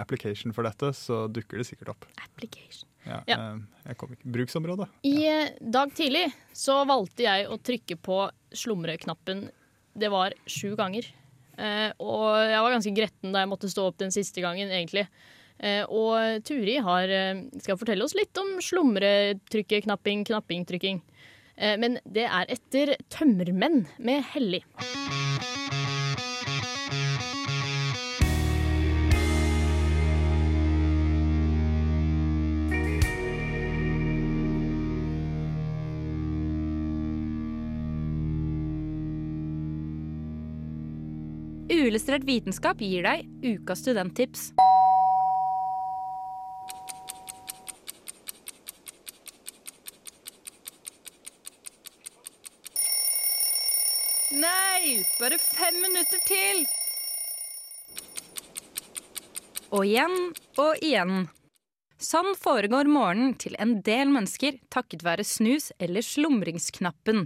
application 0.00 0.54
for 0.56 0.64
dette, 0.64 0.94
så 0.96 1.26
dukker 1.28 1.60
det 1.60 1.66
sikkert 1.68 1.92
opp. 1.92 2.06
Application. 2.22 2.88
Ja, 3.08 3.22
Ja. 3.26 3.58
Bruksområde. 4.22 4.86
I 5.02 5.26
eh, 5.28 5.48
dag 5.60 5.94
tidlig 5.94 6.32
så 6.52 6.82
valgte 6.84 7.24
jeg 7.24 7.46
å 7.48 7.56
trykke 7.56 7.96
på 7.96 8.18
slumreknappen. 8.52 9.46
Det 9.96 10.10
var 10.12 10.34
sju 10.46 10.74
ganger. 10.76 11.08
Eh, 11.56 11.88
og 11.98 12.27
ganske 12.78 12.94
gretten 12.96 13.34
da 13.34 13.44
jeg 13.44 13.52
måtte 13.52 13.70
stå 13.70 13.90
opp 13.90 13.98
den 14.00 14.14
siste 14.14 14.44
gangen, 14.44 14.72
egentlig. 14.72 15.08
Eh, 15.58 15.82
og 15.90 16.44
Turi 16.46 16.78
har, 16.78 17.10
eh, 17.10 17.44
skal 17.58 17.78
fortelle 17.78 18.06
oss 18.06 18.14
litt 18.14 18.36
om 18.38 18.58
slumretrykket, 18.62 19.84
knapping, 19.88 20.24
knapping-trykking. 20.24 21.02
Eh, 21.58 21.76
men 21.76 21.98
det 22.06 22.28
er 22.30 22.46
etter 22.54 22.94
Tømmermenn 23.10 23.86
med 23.98 24.22
Hellig. 24.34 24.62
Uillustrert 41.88 42.24
vitenskap 42.28 42.82
gir 42.84 43.06
deg 43.06 43.22
ukas 43.48 43.80
studenttips. 43.80 44.50
Nei! 54.36 55.00
Bare 55.16 55.40
fem 55.40 55.80
minutter 55.80 56.20
til! 56.28 56.60
Og 59.72 59.88
igjen 59.88 60.18
og 60.60 60.84
igjen. 60.84 61.30
Sånn 61.96 62.34
foregår 62.36 62.84
morgenen 62.92 63.32
til 63.40 63.56
en 63.56 63.78
del 63.80 64.12
mennesker 64.12 64.60
takket 64.68 65.08
være 65.08 65.24
snus 65.24 65.72
eller 65.80 66.04
slumringsknappen. 66.04 67.24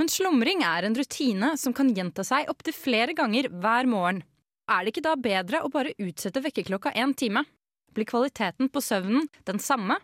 Men 0.00 0.08
slumring 0.08 0.62
er 0.64 0.86
en 0.86 0.94
rutine 0.96 1.52
som 1.60 1.74
kan 1.76 1.90
gjenta 1.92 2.24
seg 2.24 2.48
opptil 2.48 2.76
flere 2.76 3.16
ganger 3.16 3.50
hver 3.52 3.88
morgen. 3.90 4.22
Er 4.70 4.84
det 4.84 4.94
ikke 4.94 5.04
da 5.04 5.16
bedre 5.20 5.60
å 5.60 5.72
bare 5.72 5.92
utsette 6.00 6.40
vekkerklokka 6.40 6.94
én 6.96 7.12
time? 7.18 7.44
Blir 7.92 8.08
kvaliteten 8.08 8.70
på 8.72 8.80
søvnen 8.80 9.28
den 9.44 9.60
samme? 9.60 9.98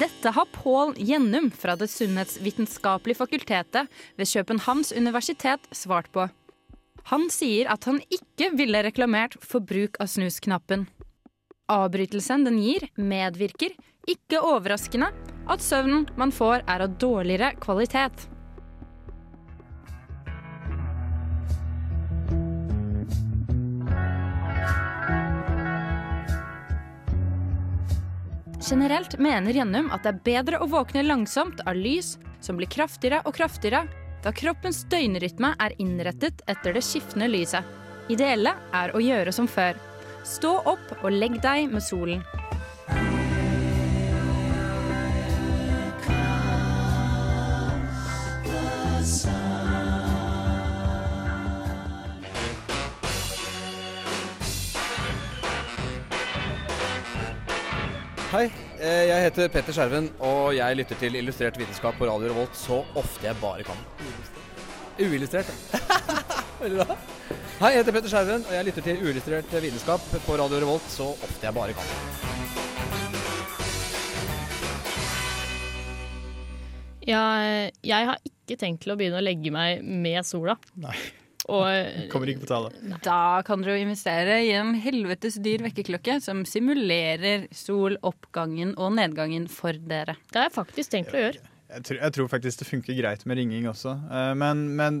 Dette 0.00 0.30
har 0.32 0.46
Pål 0.54 0.94
Gjennum 0.96 1.50
fra 1.52 1.74
Det 1.76 1.90
sunnhetsvitenskapelige 1.92 3.18
fakultetet 3.18 3.90
ved 4.16 4.30
Københavns 4.30 4.94
universitet 4.96 5.66
svart 5.76 6.08
på. 6.14 6.28
Han 7.10 7.24
sier 7.26 7.66
at 7.66 7.88
han 7.90 7.96
ikke 8.06 8.52
ville 8.54 8.84
reklamert 8.86 9.32
for 9.42 9.64
bruk 9.66 9.96
av 9.98 10.06
snusknappen. 10.12 10.84
Avbrytelsen 11.66 12.44
den 12.46 12.60
gir, 12.62 12.84
medvirker, 12.94 13.72
ikke 14.06 14.38
overraskende, 14.38 15.08
at 15.50 15.64
søvnen 15.64 16.04
man 16.20 16.30
får 16.30 16.62
er 16.70 16.84
av 16.84 16.94
dårligere 17.02 17.50
kvalitet. 17.58 18.28
Generelt 28.70 29.16
mener 29.18 29.58
Gjennum 29.58 29.90
at 29.90 30.06
det 30.06 30.12
er 30.12 30.22
bedre 30.30 30.62
å 30.62 30.70
våkne 30.70 31.02
langsomt 31.02 31.58
av 31.66 31.74
lys 31.74 32.20
som 32.38 32.54
blir 32.60 32.70
kraftigere 32.70 33.24
og 33.26 33.34
kraftigere, 33.34 33.88
da 34.24 34.32
kroppens 34.36 34.82
døgnrytme 34.92 35.54
er 35.58 35.76
innrettet 35.80 36.42
etter 36.50 36.76
det 36.76 36.84
skiftende 36.84 37.30
lyset. 37.30 37.64
Ideelle 38.12 38.52
er 38.74 38.92
å 38.92 39.00
gjøre 39.00 39.32
som 39.32 39.48
før. 39.48 39.78
Stå 40.26 40.56
opp 40.68 40.92
og 41.00 41.12
legg 41.14 41.40
deg 41.40 41.70
med 41.72 41.84
solen. 41.84 42.24
Hei, 58.30 58.44
jeg 58.80 59.24
heter 59.26 59.50
Petter 59.52 59.74
Skjerven, 59.76 60.06
og 60.24 60.54
jeg 60.56 60.76
lytter 60.78 60.96
til 61.00 61.16
Illustrert 61.20 61.58
vitenskap 61.60 61.98
på 62.00 62.06
Radio 62.08 62.30
Revolt 62.30 62.54
så 62.56 62.78
ofte 62.96 63.26
jeg 63.26 63.36
bare 63.40 63.64
kan. 63.66 63.76
Uillustrert. 65.00 65.50
Veldig 66.60 66.86
bra. 66.86 66.96
Hei, 67.60 67.74
jeg 67.74 67.82
heter 67.82 67.92
Petter 67.92 68.12
Skjerven, 68.12 68.46
og 68.48 68.54
jeg 68.56 68.68
lytter 68.70 68.86
til 68.86 69.04
Uillustrert 69.04 69.52
vitenskap 69.60 70.06
på 70.24 70.38
Radio 70.40 70.62
Revolt 70.62 70.88
så 70.88 71.10
ofte 71.12 71.44
jeg 71.44 71.56
bare 71.56 71.76
kan. 71.76 71.92
Ja, 77.04 77.22
jeg 77.84 78.08
har 78.12 78.20
ikke 78.24 78.56
tenkt 78.60 78.84
til 78.84 78.94
å 78.94 79.00
begynne 79.00 79.20
å 79.20 79.24
legge 79.24 79.52
meg 79.52 79.84
med 79.84 80.24
sola. 80.24 80.56
Nei. 80.80 80.96
Og, 81.48 81.64
Kommer 82.12 82.28
ikke 82.32 82.42
på 82.44 82.50
tale. 82.50 82.70
Da 83.04 83.40
kan 83.46 83.62
dere 83.64 83.78
jo 83.78 83.84
investere 83.86 84.40
i 84.44 84.50
en 84.58 84.74
helvetes 84.82 85.38
dyr 85.42 85.62
vekkerklokke 85.64 86.18
som 86.24 86.42
simulerer 86.48 87.46
soloppgangen 87.56 88.74
og 88.76 88.92
nedgangen 88.98 89.48
for 89.50 89.72
dere. 89.72 90.18
Det 90.30 90.36
har 90.42 90.48
jeg 90.50 90.56
faktisk 90.58 90.92
tenkt 90.92 91.14
å 91.16 91.22
gjøre. 91.24 91.40
Jeg 91.70 91.84
tror, 91.86 92.00
jeg 92.02 92.14
tror 92.16 92.28
faktisk 92.32 92.62
det 92.64 92.66
funker 92.68 92.96
greit 92.98 93.24
med 93.30 93.38
ringing 93.38 93.68
også. 93.70 93.94
Eh, 94.10 94.32
Men, 94.38 94.64
men 94.76 95.00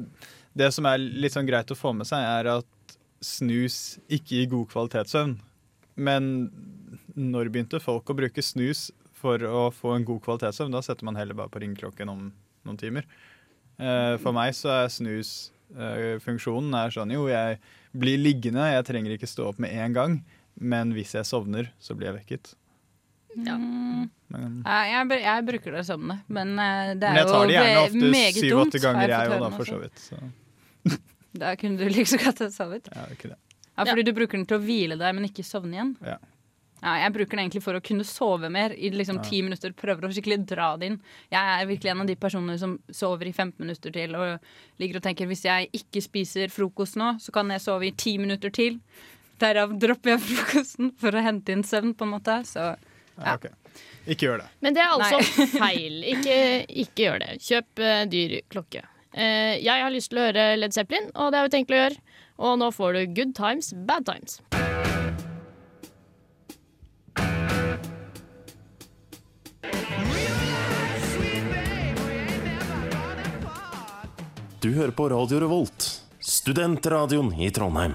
det 0.56 0.70
som 0.74 0.86
er 0.86 0.98
litt 1.02 1.34
sånn 1.34 1.48
greit 1.48 1.70
å 1.74 1.78
få 1.78 1.92
med 1.94 2.06
seg, 2.08 2.22
er 2.24 2.48
at 2.56 2.96
snus 3.20 3.98
ikke 4.08 4.38
gir 4.38 4.50
god 4.54 4.70
kvalitetssøvn. 4.72 5.34
Men 6.00 6.30
når 7.18 7.50
begynte 7.52 7.82
folk 7.82 8.08
å 8.08 8.16
bruke 8.16 8.42
snus 8.42 8.86
for 9.20 9.42
å 9.44 9.66
få 9.74 9.96
en 9.98 10.06
god 10.08 10.22
kvalitetssøvn? 10.24 10.72
Da 10.72 10.80
setter 10.86 11.04
man 11.04 11.18
heller 11.18 11.36
bare 11.36 11.52
på 11.52 11.60
ringeklokken 11.60 12.08
om 12.08 12.30
noen 12.64 12.78
timer. 12.80 13.04
Eh, 13.80 14.14
For 14.22 14.32
meg 14.36 14.54
så 14.56 14.70
er 14.78 14.92
snus 14.94 15.50
Funksjonen 16.24 16.74
er 16.74 16.94
sånn 16.94 17.12
jo, 17.14 17.26
jeg 17.30 17.60
blir 17.96 18.20
liggende, 18.20 18.64
jeg 18.72 18.86
trenger 18.88 19.14
ikke 19.16 19.28
stå 19.30 19.50
opp 19.52 19.60
med 19.62 19.74
en 19.74 19.96
gang. 19.96 20.16
Men 20.60 20.94
hvis 20.96 21.14
jeg 21.16 21.28
sovner, 21.28 21.70
så 21.80 21.94
blir 21.96 22.10
jeg 22.10 22.18
vekket. 22.20 22.54
Ja. 23.46 23.56
Men, 23.56 24.58
jeg, 24.66 25.20
jeg 25.22 25.44
bruker 25.46 25.76
det 25.78 25.84
som 25.86 26.10
det, 26.10 26.16
men 26.30 26.52
eh, 26.58 26.92
det 26.98 27.06
men 27.06 27.16
er 27.16 27.20
jeg 27.20 27.28
tar 27.30 27.46
det 27.46 27.54
gjerne 27.54 27.84
ofte 27.84 28.40
syv-åtte 28.40 28.80
ganger, 28.82 29.12
jeg 29.14 29.30
òg, 29.30 29.44
da, 29.44 29.50
for 29.54 29.70
så 29.70 29.78
vidt. 29.80 30.02
Så. 30.02 30.98
Da 31.40 31.54
kunne 31.58 31.78
du 31.78 31.86
like 31.86 32.10
så 32.10 32.18
godt 32.18 32.42
ha 32.42 32.50
sovet. 32.50 32.90
Ja, 32.90 33.06
ikke 33.14 33.32
det. 33.32 33.38
Ja, 33.76 33.86
fordi 33.86 34.04
du 34.04 34.12
bruker 34.16 34.36
den 34.36 34.46
til 34.50 34.58
å 34.58 34.62
hvile 34.62 34.98
deg, 34.98 35.14
men 35.16 35.28
ikke 35.28 35.44
sovne 35.46 35.78
igjen. 35.78 35.92
Ja. 36.04 36.18
Ja, 36.82 36.94
jeg 37.02 37.12
bruker 37.12 37.36
den 37.36 37.44
egentlig 37.44 37.62
for 37.62 37.76
å 37.76 37.82
kunne 37.84 38.04
sove 38.08 38.48
mer 38.50 38.72
i 38.72 38.88
liksom 38.90 39.18
Ja. 39.20 39.22
ti 39.28 39.42
minutter. 39.44 39.72
Prøver 39.76 40.08
å 40.08 40.12
skikkelig 40.12 40.46
dra 40.48 40.76
det 40.80 40.86
inn. 40.86 41.00
Jeg 41.30 41.60
er 41.60 41.66
virkelig 41.68 41.90
en 41.92 42.00
av 42.00 42.06
de 42.08 42.16
personene 42.16 42.58
som 42.58 42.78
sover 42.90 43.28
i 43.28 43.32
15 43.32 43.58
minutter 43.60 43.92
til 43.92 44.14
og 44.16 44.38
ligger 44.80 44.96
og 44.96 45.02
tenker 45.02 45.26
hvis 45.28 45.44
jeg 45.44 45.68
ikke 45.76 46.02
spiser 46.02 46.48
frokost 46.48 46.96
nå, 46.96 47.18
så 47.20 47.32
kan 47.32 47.48
jeg 47.52 47.60
sove 47.60 47.86
i 47.88 47.92
ti 47.92 48.16
minutter 48.18 48.50
til. 48.50 48.80
Derav 49.40 49.78
dropper 49.80 50.14
jeg 50.16 50.20
frokosten 50.20 50.92
for 51.00 51.12
å 51.16 51.22
hente 51.24 51.52
inn 51.52 51.62
søvn, 51.64 51.94
på 51.94 52.04
en 52.08 52.14
måte. 52.16 52.40
Så 52.48 52.76
Ja, 53.20 53.34
Okay. 53.36 53.50
Ikke 54.08 54.24
gjør 54.26 54.38
det. 54.40 54.48
Men 54.62 54.74
det 54.74 54.80
er 54.80 54.94
altså 54.96 55.46
feil. 55.60 56.00
Ikke, 56.08 56.64
ikke 56.68 57.04
gjør 57.04 57.18
det. 57.20 57.30
Kjøp 57.44 57.82
uh, 57.84 58.04
dyr 58.08 58.40
klokke. 58.48 58.82
Uh, 59.12 59.60
jeg 59.60 59.82
har 59.84 59.90
lyst 59.92 60.08
til 60.10 60.18
å 60.22 60.28
høre 60.30 60.56
Led 60.56 60.72
Zeppelin, 60.72 61.10
og 61.14 61.30
det 61.30 61.38
har 61.42 61.44
vi 61.50 61.54
tenkt 61.58 61.70
å 61.76 61.82
gjøre. 61.82 62.00
Og 62.40 62.56
nå 62.58 62.70
får 62.72 62.96
du 62.96 63.06
Good 63.20 63.34
Times, 63.36 63.74
Bad 63.84 64.08
Times. 64.08 64.40
Du 74.60 74.74
hører 74.74 74.92
på 74.92 75.06
Radio 75.08 75.38
Revolt, 75.40 75.84
studentradioen 76.20 77.30
i 77.40 77.46
Trondheim. 77.48 77.94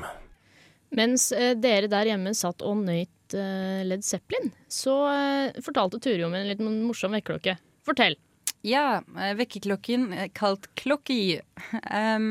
Mens 0.97 1.28
eh, 1.36 1.51
dere 1.62 1.86
der 1.91 2.10
hjemme 2.10 2.32
satt 2.34 2.63
og 2.65 2.80
nøyt 2.80 3.36
eh, 3.38 3.84
Led 3.86 4.01
Zeppelin, 4.01 4.49
så 4.65 4.95
eh, 5.12 5.60
fortalte 5.62 5.99
Turi 6.01 6.23
om 6.25 6.34
en 6.34 6.47
litt 6.49 6.63
morsom 6.65 7.13
vekkerklokke. 7.13 7.60
Fortell. 7.86 8.17
Ja, 8.65 9.04
vekkerklokken 9.38 10.08
kalt 10.34 10.65
Klokki, 10.82 11.38
eh, 11.38 12.25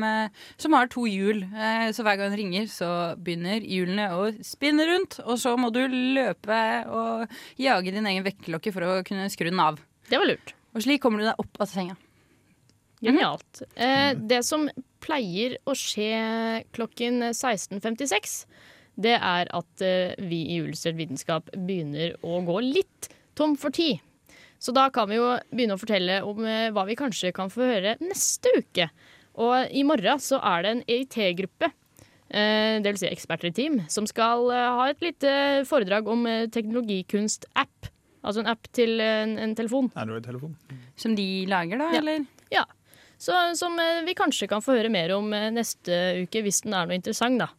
som 0.59 0.75
har 0.75 0.91
to 0.91 1.05
hjul. 1.07 1.45
Så 1.95 2.03
hver 2.03 2.19
gang 2.19 2.33
den 2.33 2.41
ringer, 2.41 2.67
så 2.67 2.89
begynner 3.15 3.63
hjulene 3.63 4.09
å 4.17 4.33
spinne 4.43 4.83
rundt. 4.89 5.21
Og 5.23 5.39
så 5.39 5.55
må 5.55 5.71
du 5.71 5.85
løpe 5.87 6.59
og 6.91 7.39
jage 7.55 7.95
din 7.95 8.11
egen 8.11 8.27
vekkerklokke 8.27 8.75
for 8.75 8.83
å 8.83 8.99
kunne 9.07 9.31
skru 9.31 9.47
den 9.47 9.63
av. 9.63 9.79
Det 10.11 10.19
var 10.19 10.27
lurt. 10.27 10.57
Og 10.75 10.83
slik 10.83 11.07
kommer 11.07 11.23
du 11.23 11.29
deg 11.29 11.39
opp 11.39 11.63
av 11.63 11.71
senga. 11.71 11.95
Genialt. 13.07 13.61
Eh, 13.75 14.13
det 14.17 14.41
som 14.47 14.67
pleier 15.05 15.57
å 15.69 15.75
skje 15.77 16.63
klokken 16.75 17.21
16.56, 17.31 18.45
det 18.97 19.17
er 19.19 19.49
at 19.53 19.83
eh, 19.85 20.15
vi 20.23 20.41
i 20.55 20.61
Ulstrød 20.63 20.97
vitenskap 21.01 21.49
begynner 21.53 22.15
å 22.25 22.39
gå 22.47 22.59
litt 22.63 23.09
tom 23.35 23.55
for 23.59 23.73
tid. 23.75 23.99
Så 24.59 24.71
da 24.73 24.87
kan 24.89 25.09
vi 25.11 25.17
jo 25.19 25.33
begynne 25.51 25.75
å 25.75 25.81
fortelle 25.81 26.21
om 26.25 26.39
eh, 26.47 26.69
hva 26.73 26.85
vi 26.87 26.95
kanskje 26.97 27.33
kan 27.35 27.51
få 27.53 27.67
høre 27.67 27.97
neste 28.01 28.53
uke. 28.57 28.87
Og 29.35 29.67
i 29.75 29.83
morgen 29.83 30.21
så 30.23 30.39
er 30.39 30.63
det 30.63 30.71
en 30.71 30.83
EIT-gruppe, 30.87 31.67
eh, 32.31 32.77
det 32.79 32.93
vil 32.95 33.01
si 33.03 33.09
eksperter 33.11 33.51
i 33.51 33.55
team, 33.57 33.81
som 33.91 34.07
skal 34.07 34.47
eh, 34.55 34.69
ha 34.79 34.87
et 34.93 35.03
lite 35.03 35.33
foredrag 35.67 36.07
om 36.07 36.23
eh, 36.31 36.45
teknologikunst-app. 36.55 37.91
Altså 38.25 38.41
en 38.41 38.49
app 38.49 38.65
til 38.73 38.95
en, 39.03 39.35
en 39.37 39.51
telefon. 39.59 39.91
Android-telefon. 40.01 40.55
Som 40.97 41.13
de 41.19 41.27
lager, 41.51 41.77
da, 41.83 41.91
Ja. 41.93 41.99
eller? 41.99 42.23
Så, 43.25 43.33
som 43.57 43.79
eh, 43.79 44.03
vi 44.05 44.13
kanskje 44.17 44.47
kan 44.51 44.61
få 44.61 44.75
høre 44.77 44.91
mer 44.93 45.15
om 45.15 45.31
eh, 45.33 45.49
neste 45.53 46.25
uke, 46.25 46.43
hvis 46.45 46.61
den 46.65 46.75
er 46.77 46.85
noe 46.85 46.97
interessant, 46.97 47.41
da. 47.41 47.49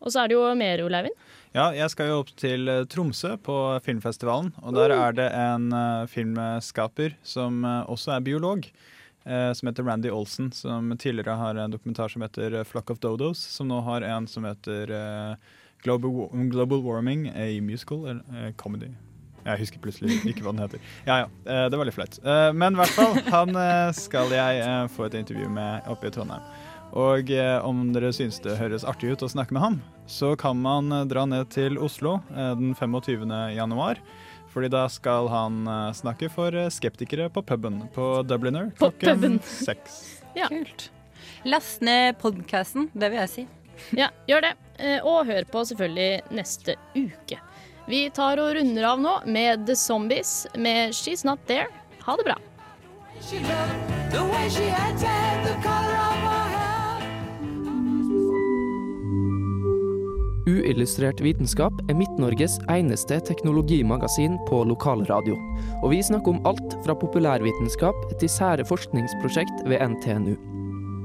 Og 0.00 0.12
så 0.12 0.22
er 0.22 0.30
det 0.30 0.36
jo 0.38 0.44
mer, 0.56 0.80
Olaivin. 0.84 1.12
Ja, 1.54 1.68
jeg 1.76 1.92
skal 1.92 2.08
jo 2.08 2.22
opp 2.22 2.32
til 2.40 2.70
eh, 2.72 2.86
Tromsø 2.88 3.34
på 3.44 3.56
filmfestivalen. 3.84 4.54
Og 4.64 4.76
der 4.76 4.94
er 4.96 5.16
det 5.16 5.28
en 5.36 5.68
filmskaper 6.08 7.18
som 7.24 7.62
også 7.64 8.16
er 8.16 8.24
biolog. 8.26 8.68
som 9.24 9.68
heter 9.68 9.84
Randy 9.84 10.10
Olsen, 10.12 10.50
som 10.52 10.92
tidligere 11.00 11.36
har 11.40 11.56
en 11.56 11.72
dokumentar 11.72 12.08
som 12.12 12.22
heter 12.22 12.64
Flock 12.64 12.90
of 12.90 12.98
Dodos. 13.00 13.38
Som 13.38 13.68
nå 13.68 13.80
har 13.80 14.02
en 14.02 14.26
som 14.28 14.44
heter 14.44 14.92
Global, 15.84 16.82
Warming, 16.82 17.28
a 17.28 17.60
musical, 17.60 18.06
eller 18.06 18.46
eh, 18.48 18.52
comedy. 18.52 18.88
Jeg 19.44 19.60
husker 19.60 19.80
plutselig 19.84 20.18
ikke 20.30 20.44
hva 20.44 20.52
den 20.54 20.62
heter. 20.64 20.84
Ja 21.06 21.16
ja, 21.24 21.26
eh, 21.44 21.64
det 21.70 21.78
var 21.80 21.88
litt 21.88 21.96
flaut. 21.96 22.18
Eh, 22.24 22.50
Men 22.56 22.76
i 22.76 22.80
hvert 22.80 22.94
fall, 22.96 23.18
han 23.34 23.56
eh, 23.60 23.90
skal 23.96 24.32
jeg 24.32 24.88
få 24.96 25.06
et 25.08 25.16
intervju 25.20 25.48
med 25.52 25.90
oppe 25.92 26.08
i 26.08 26.14
Trondheim. 26.14 26.44
Og 26.94 27.30
om 27.66 27.80
dere 27.92 28.12
syns 28.14 28.36
det 28.44 28.54
høres 28.60 28.84
artig 28.86 29.10
ut 29.10 29.24
å 29.26 29.28
snakke 29.28 29.50
med 29.56 29.64
ham, 29.64 29.80
så 30.06 30.36
kan 30.38 30.60
man 30.62 30.92
dra 31.10 31.24
ned 31.26 31.48
til 31.50 31.74
Oslo 31.82 32.20
den 32.30 32.70
25. 32.78 33.24
januar. 33.56 33.98
Fordi 34.54 34.68
da 34.70 34.84
skal 34.86 35.26
han 35.32 35.64
snakke 35.98 36.28
for 36.30 36.54
skeptikere 36.70 37.26
på 37.34 37.42
puben 37.42 37.80
på 37.96 38.22
Dubliner 38.22 38.70
På 38.78 38.92
klokken 38.94 39.40
seks. 39.42 40.22
Ja. 40.38 40.46
Kult. 40.52 40.86
Last 41.44 41.82
ned 41.82 42.14
podkasten, 42.22 42.86
det 42.94 43.10
vil 43.10 43.20
jeg 43.24 43.32
si. 43.32 43.48
Ja, 43.98 44.08
gjør 44.28 44.46
det. 44.46 44.52
Eh, 44.78 45.00
Og 45.04 45.26
hør 45.28 45.44
på 45.50 45.64
selvfølgelig 45.68 46.22
neste 46.34 46.76
uke. 46.94 47.38
Vi 47.86 48.06
tar 48.16 48.40
og 48.40 48.54
runder 48.56 48.86
av 48.88 49.00
nå 49.00 49.14
med 49.28 49.66
The 49.68 49.74
Zombies 49.76 50.46
med 50.56 50.94
She's 50.96 51.24
Not 51.26 51.42
There. 51.44 51.68
Ha 52.06 52.16
det 52.16 52.24
bra. 52.24 52.36
Uillustrert 60.44 61.20
vitenskap 61.24 61.76
er 61.88 61.96
Midt-Norges 62.00 62.56
eneste 62.72 63.20
teknologimagasin 63.28 64.40
på 64.48 64.64
lokalradio. 64.68 65.36
Og 65.82 65.92
vi 65.92 66.00
snakker 66.04 66.38
om 66.38 66.42
alt 66.48 66.80
fra 66.86 66.96
populærvitenskap 66.96 68.04
til 68.16 68.32
sære 68.32 68.64
forskningsprosjekt 68.68 69.64
ved 69.68 69.84
NTNU. 69.92 70.53